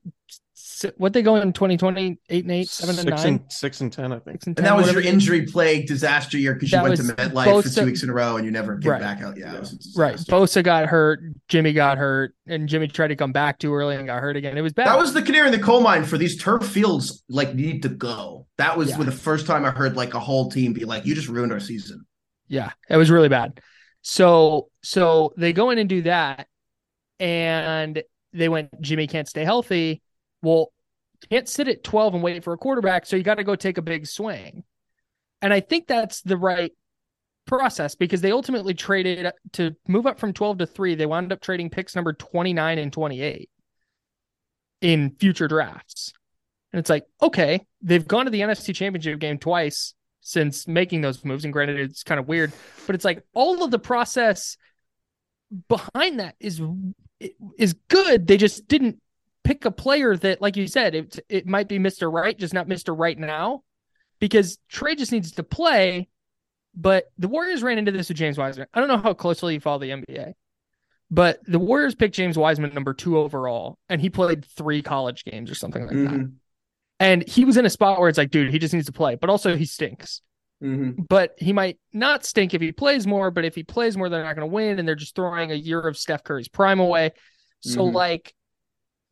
[0.97, 3.27] what they go in 2020 eight and eight seven and six nine?
[3.35, 4.47] and six and ten I think.
[4.47, 7.63] And, 10, and that was your injury plague disaster year because you went to MetLife
[7.63, 9.01] for two weeks in a row and you never came right.
[9.01, 9.37] back out.
[9.39, 9.63] Yeah
[9.97, 10.17] right.
[10.17, 14.07] Bosa got hurt Jimmy got hurt and Jimmy tried to come back too early and
[14.07, 14.59] got hurt again.
[14.59, 14.87] It was bad.
[14.87, 17.89] That was the canary in the coal mine for these turf fields like need to
[17.89, 18.47] go.
[18.59, 19.03] That was yeah.
[19.03, 21.61] the first time I heard like a whole team be like you just ruined our
[21.61, 22.07] season.
[22.49, 23.61] Yeah it was really bad.
[24.03, 26.49] So so they go in and do that
[27.19, 30.03] and they went Jimmy can't stay healthy
[30.43, 30.73] well,
[31.31, 33.07] can't sit at 12 and wait for a quarterback.
[33.07, 34.65] So you got to go take a big swing.
[35.43, 36.73] And I think that's the right
[37.47, 40.95] process because they ultimately traded to move up from 12 to 3.
[40.95, 43.51] They wound up trading picks number 29 and 28
[44.83, 46.13] in future drafts.
[46.73, 51.25] And it's like, okay, they've gone to the NFC championship game twice since making those
[51.25, 51.45] moves.
[51.45, 52.53] And granted, it's kind of weird,
[52.87, 54.57] but it's like all of the process
[55.69, 56.61] behind that is
[57.59, 58.27] is good.
[58.27, 59.01] They just didn't
[59.45, 62.13] pick a player that, like you said, it it might be Mr.
[62.13, 62.97] Right, just not Mr.
[62.97, 63.63] Right now,
[64.19, 66.09] because Trey just needs to play.
[66.79, 68.67] But the Warriors ran into this with James Wiseman.
[68.75, 70.35] I don't know how closely you follow the NBA,
[71.11, 75.51] but the Warriors picked James Wiseman number two overall, and he played three college games
[75.51, 76.17] or something like mm-hmm.
[76.17, 76.33] that.
[76.99, 79.15] And he was in a spot where it's like, dude, he just needs to play,
[79.15, 80.23] but also he stinks.
[80.63, 81.03] Mm-hmm.
[81.09, 83.31] But he might not stink if he plays more.
[83.31, 85.55] But if he plays more, they're not going to win, and they're just throwing a
[85.55, 87.13] year of Steph Curry's prime away.
[87.61, 87.95] So, mm-hmm.
[87.97, 88.35] like,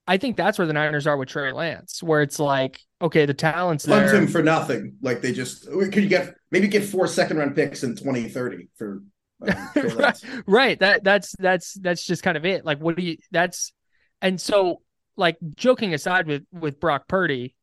[0.06, 3.34] I think that's where the Niners are with Trey Lance, where it's like, okay, the
[3.34, 4.16] talent's Punt there.
[4.16, 4.96] him for nothing.
[5.00, 9.02] Like they just could you get maybe get four second round picks in 2030 for
[9.42, 10.80] um, right, right.
[10.80, 12.64] That that's that's that's just kind of it.
[12.64, 13.72] Like what do you that's
[14.20, 14.82] and so
[15.16, 17.54] like joking aside with with Brock Purdy,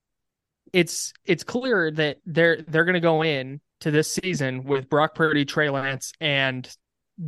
[0.74, 5.46] it's it's clear that they're they're gonna go in to this season with Brock Purdy,
[5.46, 6.70] Trey Lance, and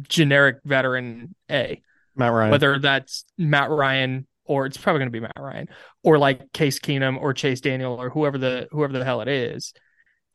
[0.04, 1.82] generic veteran A.
[2.16, 2.52] Matt Ryan.
[2.52, 5.68] Whether that's Matt Ryan, or it's probably going to be Matt Ryan,
[6.04, 9.74] or like Case Keenum or Chase Daniel or whoever the whoever the hell it is.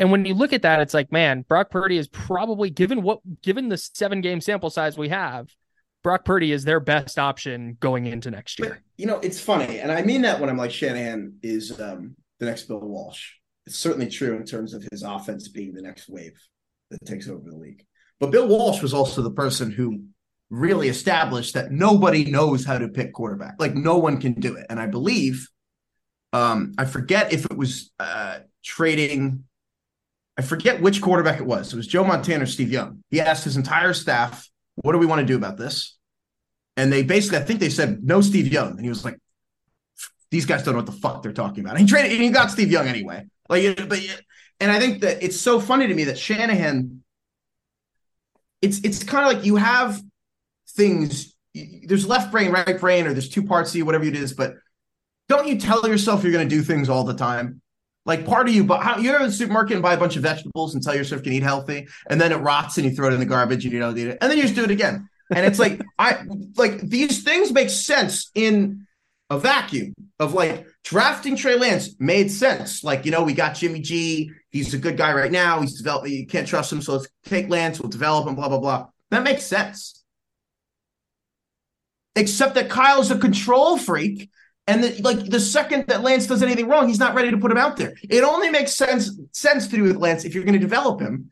[0.00, 3.20] And when you look at that, it's like, man, Brock Purdy is probably given what
[3.42, 5.48] given the seven game sample size we have,
[6.02, 8.68] Brock Purdy is their best option going into next year.
[8.70, 12.16] But, you know, it's funny, and I mean that when I'm like Shanahan is um,
[12.38, 13.32] the next Bill Walsh.
[13.68, 16.32] It's certainly true in terms of his offense being the next wave
[16.90, 17.84] that takes over the league.
[18.18, 20.04] But Bill Walsh was also the person who
[20.48, 23.56] really established that nobody knows how to pick quarterback.
[23.58, 24.64] Like no one can do it.
[24.70, 25.50] And I believe,
[26.32, 29.44] um, I forget if it was uh, trading.
[30.38, 31.70] I forget which quarterback it was.
[31.70, 33.04] It was Joe Montana or Steve Young.
[33.10, 35.98] He asked his entire staff, "What do we want to do about this?"
[36.78, 39.18] And they basically, I think they said no Steve Young, and he was like,
[40.30, 42.30] "These guys don't know what the fuck they're talking about." And he traded, and he
[42.30, 43.26] got Steve Young anyway.
[43.48, 44.00] Like, but
[44.60, 47.02] and I think that it's so funny to me that Shanahan.
[48.60, 50.02] It's it's kind of like you have
[50.70, 51.34] things.
[51.54, 54.32] There's left brain, right brain, or there's two parts of you, whatever it is.
[54.32, 54.54] But
[55.28, 57.60] don't you tell yourself you're going to do things all the time?
[58.04, 60.16] Like part of you, but how you go to the supermarket and buy a bunch
[60.16, 62.96] of vegetables and tell yourself you can eat healthy, and then it rots and you
[62.96, 64.64] throw it in the garbage and you don't eat it, and then you just do
[64.64, 65.08] it again.
[65.30, 66.24] And it's like I
[66.56, 68.86] like these things make sense in
[69.30, 72.82] a vacuum of like drafting Trey Lance made sense.
[72.82, 74.30] Like, you know, we got Jimmy G.
[74.48, 75.60] He's a good guy right now.
[75.60, 76.08] He's developed.
[76.08, 76.80] You can't trust him.
[76.80, 77.78] So let's take Lance.
[77.78, 78.86] We'll develop him, blah, blah, blah.
[79.10, 80.02] That makes sense.
[82.16, 84.30] Except that Kyle's a control freak.
[84.66, 87.50] And the, like the second that Lance does anything wrong, he's not ready to put
[87.50, 87.92] him out there.
[88.08, 91.30] It only makes sense sense to do with Lance if you're going to develop him.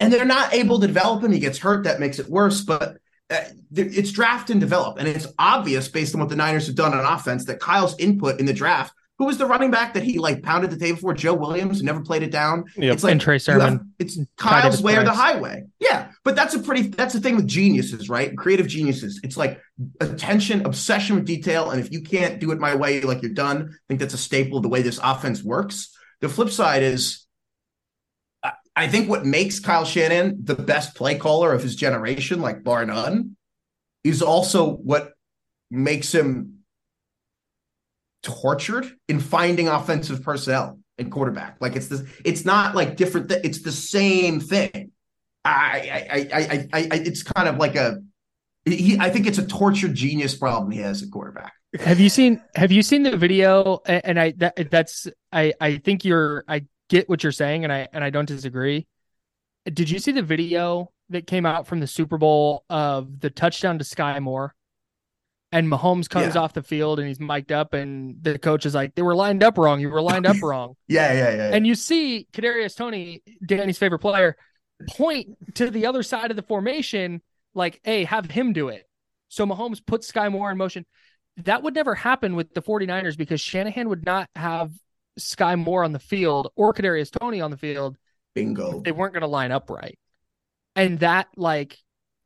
[0.00, 1.30] And they're not able to develop him.
[1.30, 1.84] He gets hurt.
[1.84, 2.62] That makes it worse.
[2.62, 2.96] But
[3.30, 4.98] uh, it's draft and develop.
[4.98, 8.40] And it's obvious based on what the Niners have done on offense that Kyle's input
[8.40, 11.14] in the draft, who was the running back that he like pounded the table for,
[11.14, 12.64] Joe Williams, who never played it down.
[12.76, 12.94] Yep.
[12.94, 13.78] It's like and Trey Sermon.
[13.78, 15.64] Have, it's Kyle's way or the highway.
[15.80, 16.10] Yeah.
[16.22, 18.36] But that's a pretty that's the thing with geniuses, right?
[18.36, 19.20] Creative geniuses.
[19.22, 19.60] It's like
[20.00, 21.70] attention, obsession with detail.
[21.70, 24.18] And if you can't do it my way, like you're done, I think that's a
[24.18, 25.96] staple of the way this offense works.
[26.20, 27.26] The flip side is
[28.76, 32.84] I think what makes Kyle Shanahan the best play caller of his generation, like bar
[32.84, 33.36] none,
[34.04, 35.12] is also what
[35.70, 36.55] makes him
[38.26, 41.56] tortured in finding offensive personnel and quarterback.
[41.60, 43.28] Like it's this, it's not like different.
[43.28, 44.90] Th- it's the same thing.
[45.44, 47.98] I, I, I, I, I, it's kind of like a.
[48.64, 51.52] He, I think it's a tortured genius problem he has at quarterback.
[51.78, 53.80] Have you seen Have you seen the video?
[53.86, 57.86] And I that that's I I think you're I get what you're saying, and I
[57.92, 58.88] and I don't disagree.
[59.72, 63.78] Did you see the video that came out from the Super Bowl of the touchdown
[63.78, 64.52] to Skyy Moore?
[65.56, 66.42] And Mahomes comes Yeah.
[66.42, 69.42] off the field and he's mic'd up, and the coach is like, "They were lined
[69.42, 69.80] up wrong.
[69.80, 71.50] You were lined up wrong." Yeah, yeah, yeah.
[71.54, 74.36] And you see Kadarius Toney, Danny's favorite player,
[74.90, 77.22] point to the other side of the formation,
[77.54, 78.86] like, "Hey, have him do it."
[79.28, 80.84] So Mahomes puts Skyy Moore in motion.
[81.38, 84.72] That would never happen with the 49ers because Shanahan would not have
[85.18, 87.96] Skyy Moore on the field or Kadarius Toney on the field.
[88.34, 88.80] Bingo.
[88.82, 89.98] They weren't going to line up right.
[90.74, 91.78] And that, like,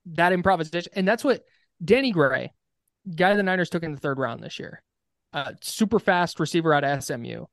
[0.06, 1.44] that improvisation, and that's what
[1.84, 2.52] Danny Gray,
[3.14, 4.82] guy the Niners took in the third round this year,
[5.32, 7.44] uh, super fast receiver out of SMU,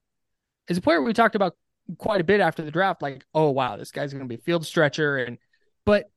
[0.68, 1.56] is a player we talked about
[1.98, 3.02] quite a bit after the draft.
[3.02, 5.38] Like, oh wow, this guy's going to be a field stretcher, and
[5.86, 6.10] but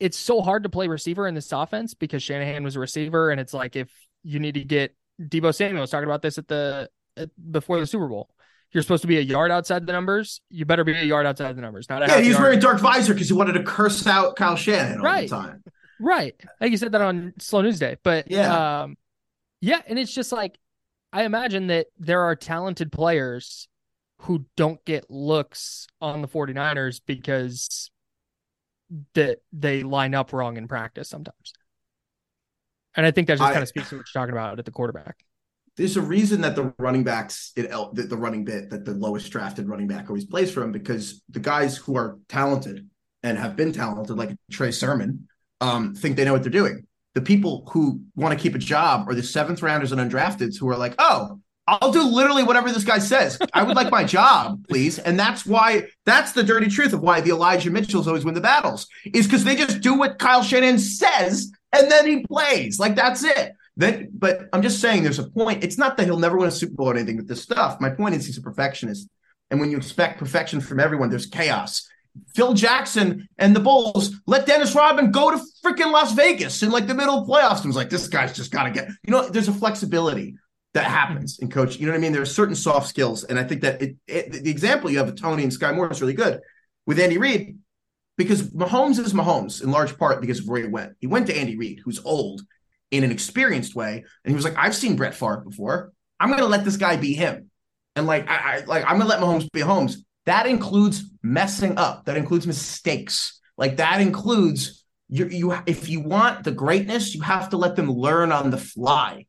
[0.00, 3.40] it's so hard to play receiver in this offense because Shanahan was a receiver, and
[3.40, 3.90] it's like if
[4.22, 7.86] you need to get Deebo Samuel was talking about this at the at, before the
[7.86, 8.28] Super Bowl.
[8.72, 10.40] You're supposed to be a yard outside the numbers.
[10.50, 11.88] You better be a yard outside the numbers.
[11.88, 12.42] Not a Yeah, half he was yard.
[12.44, 15.28] wearing dark visor because he wanted to curse out Kyle Shanahan all Right.
[15.30, 15.62] the time.
[16.00, 16.34] Right.
[16.44, 17.96] I think you said that on Slow News Day.
[18.02, 18.82] But Yeah.
[18.82, 18.96] um
[19.60, 20.58] yeah, and it's just like
[21.12, 23.68] I imagine that there are talented players
[24.22, 27.90] who don't get looks on the 49ers because
[29.14, 31.52] that they line up wrong in practice sometimes.
[32.96, 34.64] And I think that just I- kind of speaks to what you're talking about at
[34.64, 35.16] the quarterback.
[35.76, 39.30] There's a reason that the running backs, it, the, the running bit that the lowest
[39.32, 42.88] drafted running back always plays for him because the guys who are talented
[43.24, 45.26] and have been talented, like Trey Sermon,
[45.64, 46.86] um, think they know what they're doing.
[47.14, 50.68] The people who want to keep a job are the seventh rounders and undrafteds who
[50.68, 53.38] are like, oh, I'll do literally whatever this guy says.
[53.54, 54.98] I would like my job, please.
[54.98, 58.40] And that's why that's the dirty truth of why the Elijah Mitchells always win the
[58.40, 62.78] battles, is because they just do what Kyle Shanahan says and then he plays.
[62.78, 63.54] Like that's it.
[63.76, 65.64] Then, but I'm just saying there's a point.
[65.64, 67.80] It's not that he'll never win a Super Bowl or anything with this stuff.
[67.80, 69.08] My point is he's a perfectionist.
[69.50, 71.88] And when you expect perfection from everyone, there's chaos.
[72.34, 76.86] Phil Jackson and the Bulls let Dennis Rodman go to freaking Las Vegas in like
[76.86, 77.58] the middle of playoffs.
[77.58, 80.36] And was like, this guy's just got to get, you know, there's a flexibility
[80.74, 81.78] that happens in coach.
[81.78, 82.12] You know what I mean?
[82.12, 83.24] There are certain soft skills.
[83.24, 85.90] And I think that it, it, the example you have of Toney and Skyy Moore
[85.90, 86.40] is really good
[86.86, 87.58] with Andy Reid
[88.16, 90.94] because Mahomes is Mahomes in large part because of where he went.
[91.00, 92.42] He went to Andy Reid, who's old
[92.90, 94.04] in an experienced way.
[94.24, 95.92] And he was like, I've seen Brett Favre before.
[96.20, 97.50] I'm going to let this guy be him.
[97.96, 99.96] And like, I, I like, I'm going to let Mahomes be Mahomes.
[100.26, 102.06] That includes messing up.
[102.06, 103.40] That includes mistakes.
[103.56, 105.26] Like that includes you.
[105.26, 109.26] You if you want the greatness, you have to let them learn on the fly.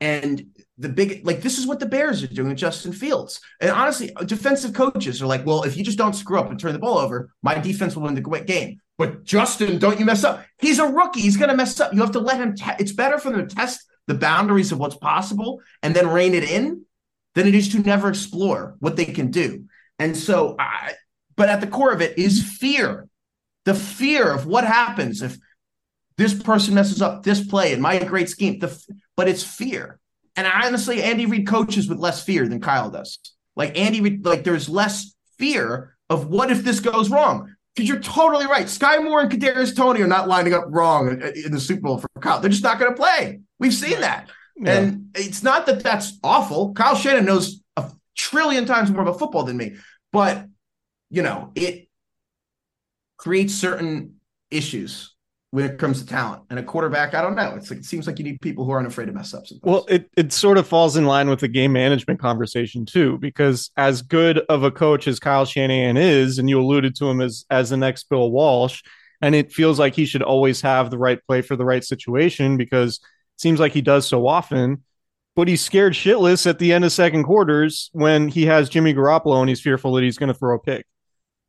[0.00, 3.40] And the big like this is what the Bears are doing with Justin Fields.
[3.60, 6.72] And honestly, defensive coaches are like, well, if you just don't screw up and turn
[6.72, 8.80] the ball over, my defense will win the game.
[8.98, 10.44] But Justin, don't you mess up.
[10.60, 11.20] He's a rookie.
[11.20, 11.92] He's going to mess up.
[11.92, 12.54] You have to let him.
[12.54, 16.34] Te- it's better for them to test the boundaries of what's possible and then rein
[16.34, 16.84] it in
[17.34, 19.64] than it is to never explore what they can do.
[19.98, 20.94] And so, I,
[21.36, 23.08] but at the core of it is fear
[23.64, 25.38] the fear of what happens if
[26.16, 28.58] this person messes up this play and my great scheme.
[28.58, 28.78] The,
[29.16, 29.98] but it's fear.
[30.36, 33.18] And honestly, Andy Reid coaches with less fear than Kyle does.
[33.56, 37.54] Like Andy Reid, like there's less fear of what if this goes wrong.
[37.74, 38.66] Because you're totally right.
[38.66, 42.08] Skyy Moore and Kadarius Toney are not lining up wrong in the Super Bowl for
[42.20, 42.38] Kyle.
[42.38, 43.40] They're just not going to play.
[43.58, 44.30] We've seen that.
[44.56, 44.78] Yeah.
[44.78, 46.72] And it's not that that's awful.
[46.74, 47.60] Kyle Shanahan knows
[48.14, 49.76] trillion times more about football than me,
[50.12, 50.46] but
[51.10, 51.88] you know it
[53.16, 54.16] creates certain
[54.50, 55.14] issues
[55.54, 56.42] when it comes to talent.
[56.50, 57.54] And a quarterback, I don't know.
[57.54, 59.46] It's like it seems like you need people who aren't afraid to mess up.
[59.46, 59.62] Sometimes.
[59.62, 63.70] Well, it it sort of falls in line with the game management conversation too, because
[63.76, 67.44] as good of a coach as Kyle Shanahan is, and you alluded to him as
[67.50, 68.82] as the next Bill Walsh,
[69.22, 72.56] and it feels like he should always have the right play for the right situation
[72.56, 74.82] because it seems like he does so often.
[75.36, 79.40] But he's scared shitless at the end of second quarters when he has Jimmy Garoppolo
[79.40, 80.86] and he's fearful that he's going to throw a pick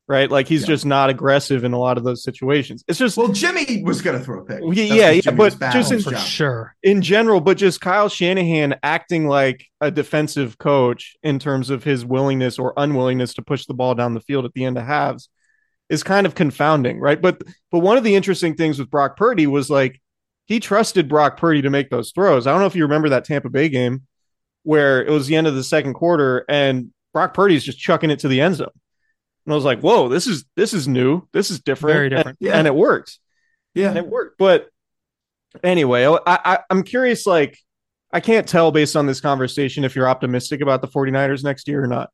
[0.07, 0.29] right?
[0.29, 0.67] Like he's yeah.
[0.67, 2.83] just not aggressive in a lot of those situations.
[2.87, 4.61] It's just well, Jimmy was going to throw a pick.
[4.71, 9.27] Yeah, yeah, yeah but just in, for sure in general, but just Kyle Shanahan acting
[9.27, 13.95] like a defensive coach in terms of his willingness or unwillingness to push the ball
[13.95, 15.29] down the field at the end of halves
[15.89, 17.21] is kind of confounding, right?
[17.21, 20.01] But but one of the interesting things with Brock Purdy was like
[20.45, 22.47] he trusted Brock Purdy to make those throws.
[22.47, 24.03] I don't know if you remember that Tampa Bay game
[24.63, 28.19] where it was the end of the second quarter and Brock Purdy's just chucking it
[28.19, 28.69] to the end zone
[29.45, 31.27] and I was like, "Whoa, this is this is new.
[31.31, 31.95] This is different.
[31.95, 32.37] Very different.
[32.41, 32.57] And, yeah.
[32.57, 33.19] and it worked.
[33.73, 34.37] Yeah, and it worked.
[34.37, 34.69] But
[35.63, 37.25] anyway, I, I I'm curious.
[37.25, 37.59] Like,
[38.11, 41.83] I can't tell based on this conversation if you're optimistic about the 49ers next year
[41.83, 42.09] or not.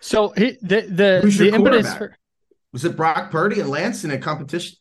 [0.00, 2.16] so the the Who's the impetus for...
[2.72, 4.78] was it Brock Purdy and Lance in a competition?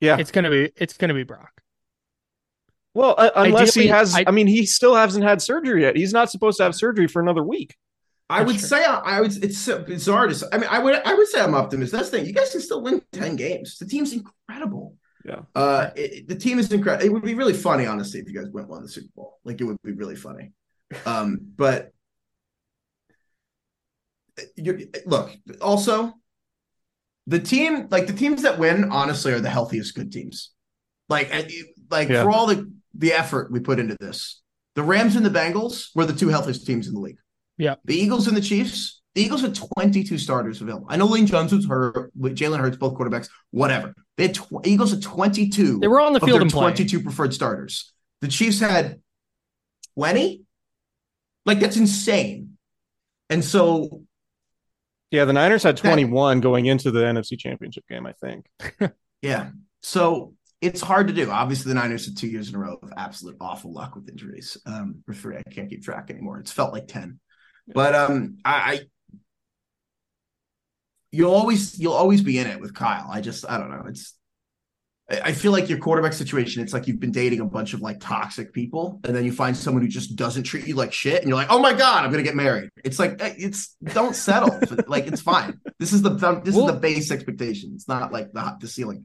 [0.00, 1.62] Yeah, it's gonna be it's gonna be Brock.
[2.96, 5.96] Well, uh, unless Ideally, he has, I, I mean, he still hasn't had surgery yet.
[5.96, 7.76] He's not supposed to have surgery for another week.
[8.30, 9.44] I would say I, I, would.
[9.44, 10.34] It's so bizarre to.
[10.34, 10.46] Say.
[10.50, 10.94] I mean, I would.
[11.04, 11.98] I would say I'm optimistic.
[11.98, 12.26] That's the thing.
[12.26, 13.76] You guys can still win ten games.
[13.78, 14.96] The team's incredible.
[15.26, 15.42] Yeah.
[15.54, 17.04] Uh, it, the team is incredible.
[17.04, 19.38] It would be really funny, honestly, if you guys went won the Super Bowl.
[19.44, 20.52] Like it would be really funny.
[21.04, 21.92] Um, but
[24.56, 25.30] you look.
[25.60, 26.14] Also,
[27.26, 30.52] the team, like the teams that win, honestly, are the healthiest good teams.
[31.08, 31.32] Like,
[31.90, 32.22] like yeah.
[32.22, 34.42] for all the the effort we put into this,
[34.74, 37.18] the Rams and the Bengals were the two healthiest teams in the league.
[37.58, 37.76] Yeah.
[37.84, 40.86] The Eagles and the Chiefs, the Eagles had 22 starters available.
[40.90, 43.94] I know Lane Johnson was hurt, Jalen Hurts, both quarterbacks, whatever.
[44.16, 45.78] They had tw- Eagles had 22.
[45.78, 47.92] They were on the field and 22 preferred starters.
[48.20, 49.00] The Chiefs had
[49.96, 50.42] 20.
[51.44, 52.58] Like that's insane.
[53.30, 54.02] And so
[55.10, 58.46] yeah, the Niners had 21 that, going into the NFC Championship game, I think.
[59.22, 59.50] yeah.
[59.82, 61.30] So it's hard to do.
[61.30, 64.56] Obviously, the Niners had two years in a row of absolute awful luck with injuries.
[64.66, 66.38] Um, or three, I can't keep track anymore.
[66.38, 67.20] It's felt like 10.
[67.68, 68.80] But um, I, I
[71.10, 73.08] you'll always you'll always be in it with Kyle.
[73.10, 73.84] I just I don't know.
[73.88, 74.15] It's
[75.08, 78.00] I feel like your quarterback situation, it's like you've been dating a bunch of like
[78.00, 81.28] toxic people, and then you find someone who just doesn't treat you like shit, and
[81.28, 82.70] you're like, oh my god, I'm gonna get married.
[82.84, 84.58] It's like eh, it's don't settle.
[84.88, 85.60] like it's fine.
[85.78, 86.10] This is the
[86.44, 87.72] this well, is the base expectation.
[87.74, 89.04] It's not like the the ceiling.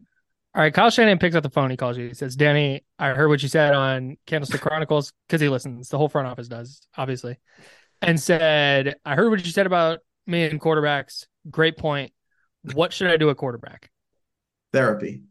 [0.53, 1.69] All right, Kyle Shanahan picks up the phone.
[1.69, 2.07] He calls you.
[2.07, 5.89] He says, "Danny, I heard what you said on Candlestick Chronicles because he listens.
[5.89, 7.37] The whole front office does, obviously."
[8.01, 11.27] and said, I heard what you said about me and quarterbacks.
[11.49, 12.11] Great point.
[12.73, 13.89] What should I do at quarterback?
[14.73, 15.23] Therapy.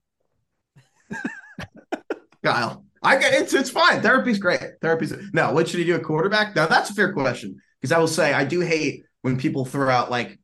[2.44, 2.84] Kyle.
[3.02, 4.02] I get it's it's fine.
[4.02, 4.60] Therapy's great.
[4.82, 5.52] Therapy's no.
[5.52, 6.54] What should he do at quarterback?
[6.54, 9.88] Now that's a fair question because I will say I do hate when people throw
[9.88, 10.38] out like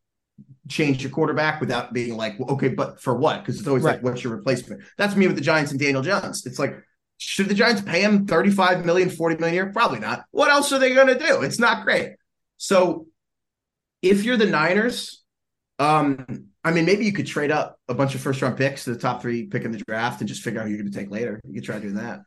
[0.68, 3.40] change your quarterback without being like, well, okay, but for what?
[3.40, 3.92] Because it's always right.
[3.92, 4.82] like, what's your replacement?
[4.98, 6.44] That's me with the Giants and Daniel Jones.
[6.46, 6.76] It's like,
[7.18, 9.72] should the Giants pay him 35 million, 40 million a year?
[9.72, 10.24] Probably not.
[10.32, 11.42] What else are they going to do?
[11.42, 12.16] It's not great.
[12.56, 13.06] So
[14.02, 15.22] if you're the Niners,
[15.78, 18.92] um, I mean, maybe you could trade up a bunch of first round picks to
[18.92, 20.98] the top three pick in the draft and just figure out who you're going to
[20.98, 21.40] take later.
[21.46, 22.22] You could try doing that.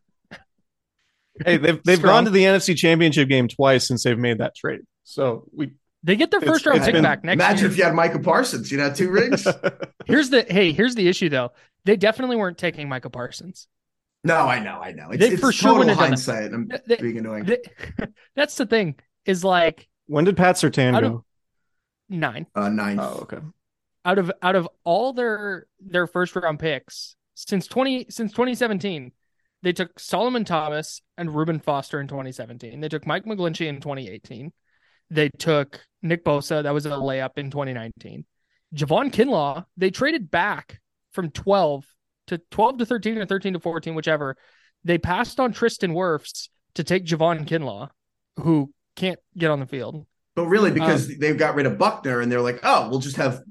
[1.44, 4.80] Hey, they've they've gone to the NFC Championship game twice since they've made that trade.
[5.04, 5.74] So we
[6.04, 7.46] they get their first round pick been, back next year.
[7.46, 7.72] imagine year.
[7.72, 9.46] if you had Micah Parsons, you'd have two rings.
[10.06, 11.52] here's the hey, here's the issue though.
[11.84, 13.68] They definitely weren't taking Micah Parsons.
[14.24, 15.10] No, I know, I know.
[15.10, 16.54] It's, they it's for sure total hindsight.
[16.54, 17.44] I'm they, being annoying.
[17.44, 17.58] They,
[18.38, 18.96] that's the thing.
[19.26, 21.26] Is like when did Pat Surtain go?
[22.08, 22.48] nine.
[22.56, 23.02] Uh, ninth.
[23.04, 23.40] Oh, okay.
[24.10, 29.12] Out of out of all their their first round picks since twenty since 2017,
[29.62, 32.80] they took Solomon Thomas and Reuben Foster in 2017.
[32.82, 34.52] They took Mike McGlinchey in 2018.
[35.12, 36.64] They took Nick Bosa.
[36.64, 38.26] That was a layup in 2019.
[38.76, 40.80] Javon Kinlaw, they traded back
[41.12, 41.86] from 12
[42.28, 44.38] to 12 to 13 or 13 to 14, whichever.
[44.84, 47.90] They passed on Tristan Wirfs to take Javon Kinlaw,
[48.38, 50.08] who can't get on the field.
[50.36, 53.18] But really, um, because they've got rid of Buckner and they're like, oh, we'll just
[53.18, 53.44] have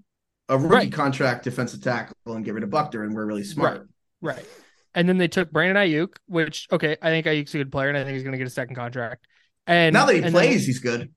[0.48, 0.92] a rookie Right.
[0.92, 3.88] contract defensive tackle and get rid of Buckner, and we're really smart.
[4.20, 4.36] Right.
[4.36, 4.46] right.
[4.94, 7.98] And then they took Brandon Aiyuk, which okay, I think Aiyuk's a good player, and
[7.98, 9.26] I think he's going to get a second contract.
[9.66, 11.12] And now that he and plays, he's good.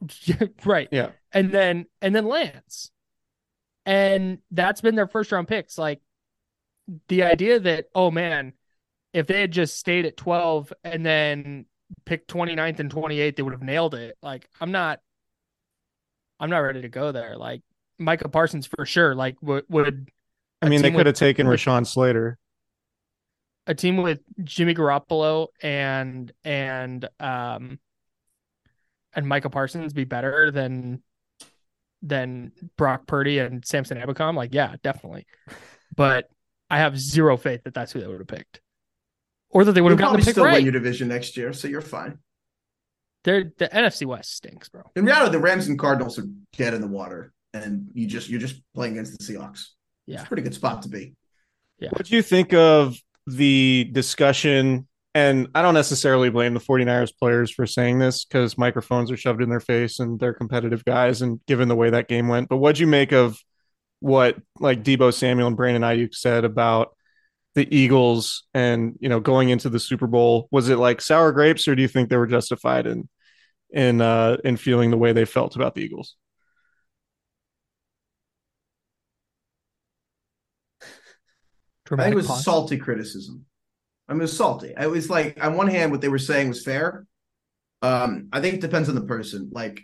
[0.64, 0.88] right?
[0.92, 1.10] Yeah.
[1.32, 2.90] And then and then Lance,
[3.86, 5.78] and that's been their first round picks.
[5.78, 6.00] Like
[7.08, 8.52] the idea that oh man,
[9.12, 11.66] if they had just stayed at twelve and then
[12.04, 14.16] picked 29th and 28th, they would have nailed it.
[14.22, 15.00] Like I'm not,
[16.38, 17.36] I'm not ready to go there.
[17.36, 17.62] Like
[17.98, 19.14] Micah Parsons for sure.
[19.14, 20.10] Like would would
[20.62, 22.38] I a mean, they team could have taken Rashawn Slater.
[23.66, 27.78] a team with Jimmy Garoppolo and and um
[29.14, 31.02] and Micah Parsons be better than
[32.02, 34.36] than Brock Purdy and Samson Ebukam?
[34.36, 35.26] Like, yeah, definitely.
[35.96, 36.28] But
[36.70, 38.60] I have zero faith that that's who they would have picked,
[39.50, 40.62] or that they would have gotten the pick still win right.
[40.62, 42.18] your division next year, so you're fine.
[43.24, 44.82] They're the NFC West stinks, bro.
[44.94, 46.26] In reality, the Rams and Cardinals are
[46.56, 47.32] dead in the water,
[47.62, 49.66] and you just you're just playing against the Seahawks.
[50.06, 50.16] Yeah.
[50.16, 51.14] It's a pretty good spot to be.
[51.78, 51.90] Yeah.
[51.90, 52.96] What do you think of
[53.26, 54.88] the discussion?
[55.14, 59.42] And I don't necessarily blame the 49ers players for saying this because microphones are shoved
[59.42, 61.22] in their face and they're competitive guys.
[61.22, 63.38] And given the way that game went, but what'd you make of
[64.00, 66.94] what like Deebo Samuel and Brandon Aiyuk said about
[67.54, 70.48] the Eagles and you know going into the Super Bowl?
[70.50, 73.08] Was it like sour grapes, or do you think they were justified in
[73.70, 76.16] in uh in feeling the way they felt about the Eagles?
[80.80, 80.86] I
[81.77, 82.44] think Dramatic it was pause.
[82.44, 83.44] salty criticism.
[84.08, 84.74] I mean, it was salty.
[84.78, 87.06] It was like on one hand, what they were saying was fair.
[87.82, 89.50] Um, I think it depends on the person.
[89.52, 89.80] Like,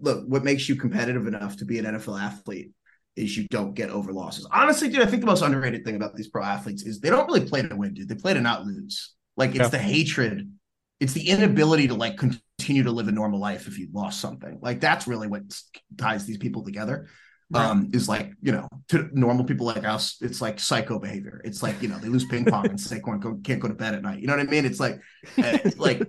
[0.00, 2.72] look, what makes you competitive enough to be an NFL athlete
[3.16, 4.46] is you don't get over losses.
[4.52, 7.26] Honestly, dude, I think the most underrated thing about these pro athletes is they don't
[7.26, 8.08] really play to win, dude.
[8.08, 9.14] They play to not lose.
[9.36, 9.68] Like, it's Yeah.
[9.68, 10.52] the hatred,
[11.00, 14.58] it's the inability to like continue to live a normal life if you lost something.
[14.62, 15.42] Like, that's really what
[15.96, 17.08] ties these people together
[17.54, 21.40] um is like you know to normal people like us it's like psycho behavior.
[21.44, 23.74] It's like you know they lose ping pong and say can't go, can't go to
[23.74, 24.20] bed at night.
[24.20, 24.64] You know what i mean?
[24.66, 25.00] It's like
[25.38, 26.02] eh, like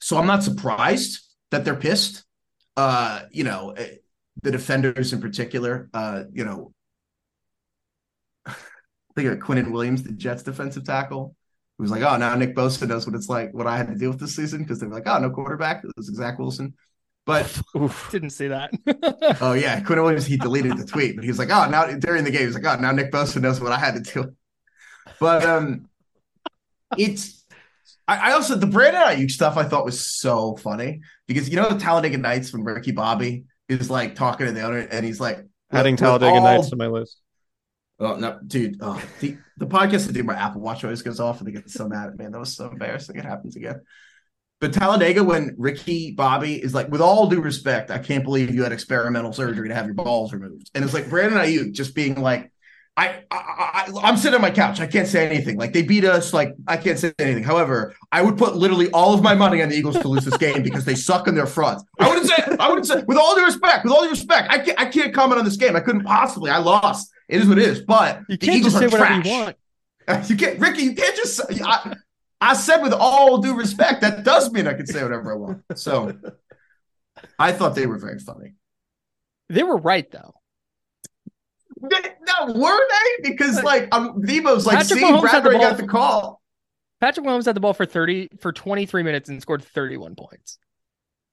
[0.00, 2.24] so i'm not surprised that they're pissed.
[2.76, 3.96] Uh you know eh,
[4.42, 6.72] the defenders in particular uh you know
[9.14, 11.36] think of Quinnen Williams, the Jets defensive tackle,
[11.76, 13.94] who was like, "Oh, now Nick Bosa knows what it's like, what I had to
[13.94, 16.74] deal with this season," because they were like, "Oh, no quarterback." It was Zach Wilson,
[17.24, 17.60] but
[18.10, 18.72] Didn't see that.
[19.40, 22.24] oh yeah, Quinn Williams he deleted the tweet, but he was like, oh now during
[22.24, 24.34] the game, he's like, oh now Nick Bosa knows what I had to do.
[25.20, 25.88] But um
[26.98, 27.44] it's
[28.08, 31.68] I, I also the Brandon Aiyuk stuff I thought was so funny because you know
[31.68, 35.46] the Talladega Nights when Ricky Bobby is like talking to the owner and he's like
[35.70, 37.18] Adding with Talladega all- Nights to my list.
[38.00, 38.78] Oh no, dude!
[38.80, 41.70] Oh, the the podcast I do my Apple Watch always goes off, and they get
[41.70, 42.26] so mad at me.
[42.26, 43.14] That was so embarrassing.
[43.14, 43.80] It happens again.
[44.62, 48.62] But Talladega, when Ricky Bobby is like, with all due respect, I can't believe you
[48.62, 50.70] had experimental surgery to have your balls removed.
[50.72, 52.52] And it's like Brandon Aiyuk just being like,
[52.96, 54.78] I, I, I I'm sitting on my couch.
[54.78, 55.56] I can't say anything.
[55.56, 56.32] Like they beat us.
[56.32, 57.42] Like I can't say anything.
[57.42, 60.36] However, I would put literally all of my money on the Eagles to lose this
[60.36, 61.82] game because they suck in their front.
[61.98, 62.56] I wouldn't say.
[62.60, 63.02] I wouldn't say.
[63.08, 63.82] With all due respect.
[63.82, 64.78] With all due respect, I can't.
[64.80, 65.74] I can't comment on this game.
[65.74, 66.52] I couldn't possibly.
[66.52, 67.10] I lost.
[67.28, 67.80] It is what it is.
[67.80, 69.26] But You can't Eagles just say are whatever trash.
[69.26, 69.56] you want.
[70.30, 70.82] You can't, Ricky.
[70.82, 71.34] You can't just.
[71.36, 71.94] Say, I,
[72.42, 74.00] I said with all due respect.
[74.00, 75.62] That does mean I can say whatever I want.
[75.76, 76.18] So,
[77.38, 78.54] I thought they were very funny.
[79.48, 80.34] They were right though.
[81.80, 83.30] No, were they?
[83.30, 86.40] Because like, um, Deebo's like, Patrick see, Mahomes Bradberry got the call.
[87.00, 90.58] Patrick Mahomes had the ball for 30 for 23 minutes and scored 31 points.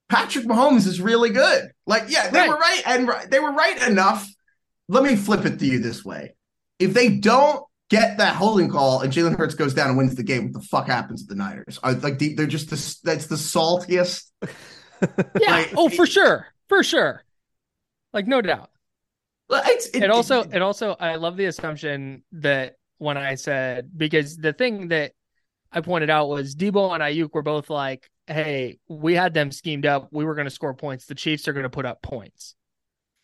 [0.10, 1.72] Patrick Mahomes is really good.
[1.86, 2.50] Like, yeah, they Right.
[2.50, 4.28] were right, and right- they were right enough.
[4.88, 6.36] Let me flip it to you this way:
[6.80, 10.24] if they don't get that holding call and Jalen Hurts goes down and wins the
[10.24, 11.80] game, what the fuck happens to the Niners?
[11.84, 14.26] Are like the, they're just the, that's the saltiest.
[15.40, 15.52] Yeah.
[15.52, 16.48] Like, oh, for sure.
[16.68, 17.24] For sure.
[18.12, 18.70] Like no doubt.
[19.50, 23.90] It's, it, It also it- it also I love the assumption that when I said
[23.96, 25.14] because the thing that
[25.72, 29.86] I pointed out was Deebo and Aiyuk were both like, "Hey, we had them schemed
[29.86, 30.10] up.
[30.12, 31.06] We were going to score points.
[31.06, 32.56] The Chiefs are going to put up points."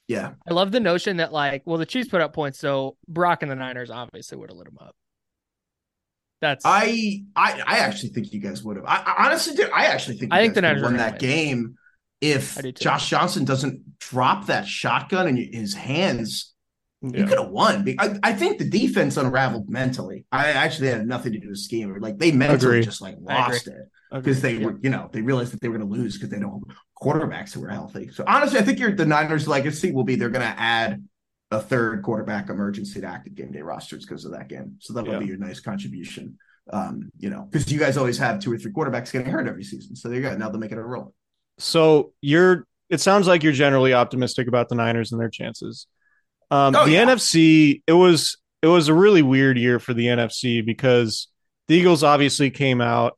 [0.08, 0.34] Yeah.
[0.48, 3.52] I love the notion that like, well, the Chiefs put up points, so Brock and
[3.52, 4.96] the Niners obviously would have lit them up.
[6.42, 8.86] That's I I I actually think you guys would have.
[8.86, 9.72] I, I honestly did.
[9.72, 11.76] I actually think you I think the Niners won that game.
[12.22, 12.72] if do.
[12.72, 16.54] Josh Johnson doesn't drop that shotgun in his hands,
[17.02, 17.86] you could have won.
[18.00, 20.26] I, I think the defense unraveled mentally.
[20.32, 21.96] I actually had nothing to do with scheme.
[22.00, 25.62] Like they mentally just like lost it because they were, you know, they realized that
[25.62, 28.10] they were going to lose because they don't have quarterbacks who were healthy.
[28.10, 31.04] So honestly, I think your the Niners' legacy will be they're going to add
[31.52, 34.78] a third quarterback emergency to active game day rosters because of that game.
[34.80, 35.20] So that'll Yeah.
[35.20, 36.38] be your nice contribution.
[36.74, 39.64] Um, you know, because you guys always have two or three quarterbacks getting hurt every
[39.64, 39.96] season.
[39.96, 40.36] So there you go.
[40.36, 41.14] Now they'll make it a roll.
[41.60, 42.66] So you're.
[42.90, 45.88] It sounds like you're generally optimistic about the Niners and their chances.
[46.52, 47.06] Um, Oh, the yeah.
[47.06, 51.28] NFC, it was it was a really weird year for the NFC because
[51.68, 53.18] the Eagles obviously came out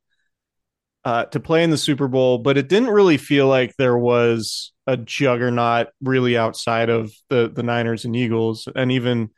[1.06, 4.74] uh, to play in the Super Bowl, but it didn't really feel like there was
[4.88, 9.30] a juggernaut really outside of the the Niners and Eagles, and even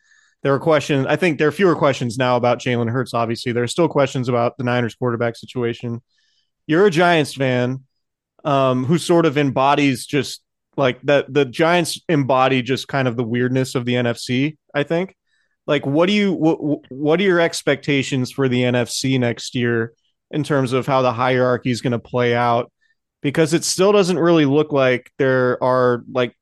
[0.42, 1.06] there were questions.
[1.08, 3.14] I think there are fewer questions now about Jalen Hurts.
[3.14, 6.02] Obviously, there are still questions about the Niners quarterback situation.
[6.66, 7.84] You're a Giants fan
[8.46, 10.42] um, who sort of embodies just
[10.80, 11.32] like that.
[11.32, 14.58] The Giants embody just kind of the weirdness of the NFC.
[14.74, 15.16] I think.
[15.68, 19.94] Like, what do you what, what are your expectations for the NFC next year
[20.32, 22.72] in terms of how the hierarchy is going to play out?
[23.22, 26.36] Because it still doesn't really look like there are like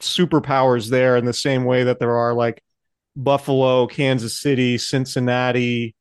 [0.00, 2.62] superpowers there in the same way that there are like
[3.16, 5.94] Buffalo, Kansas City, Cincinnati,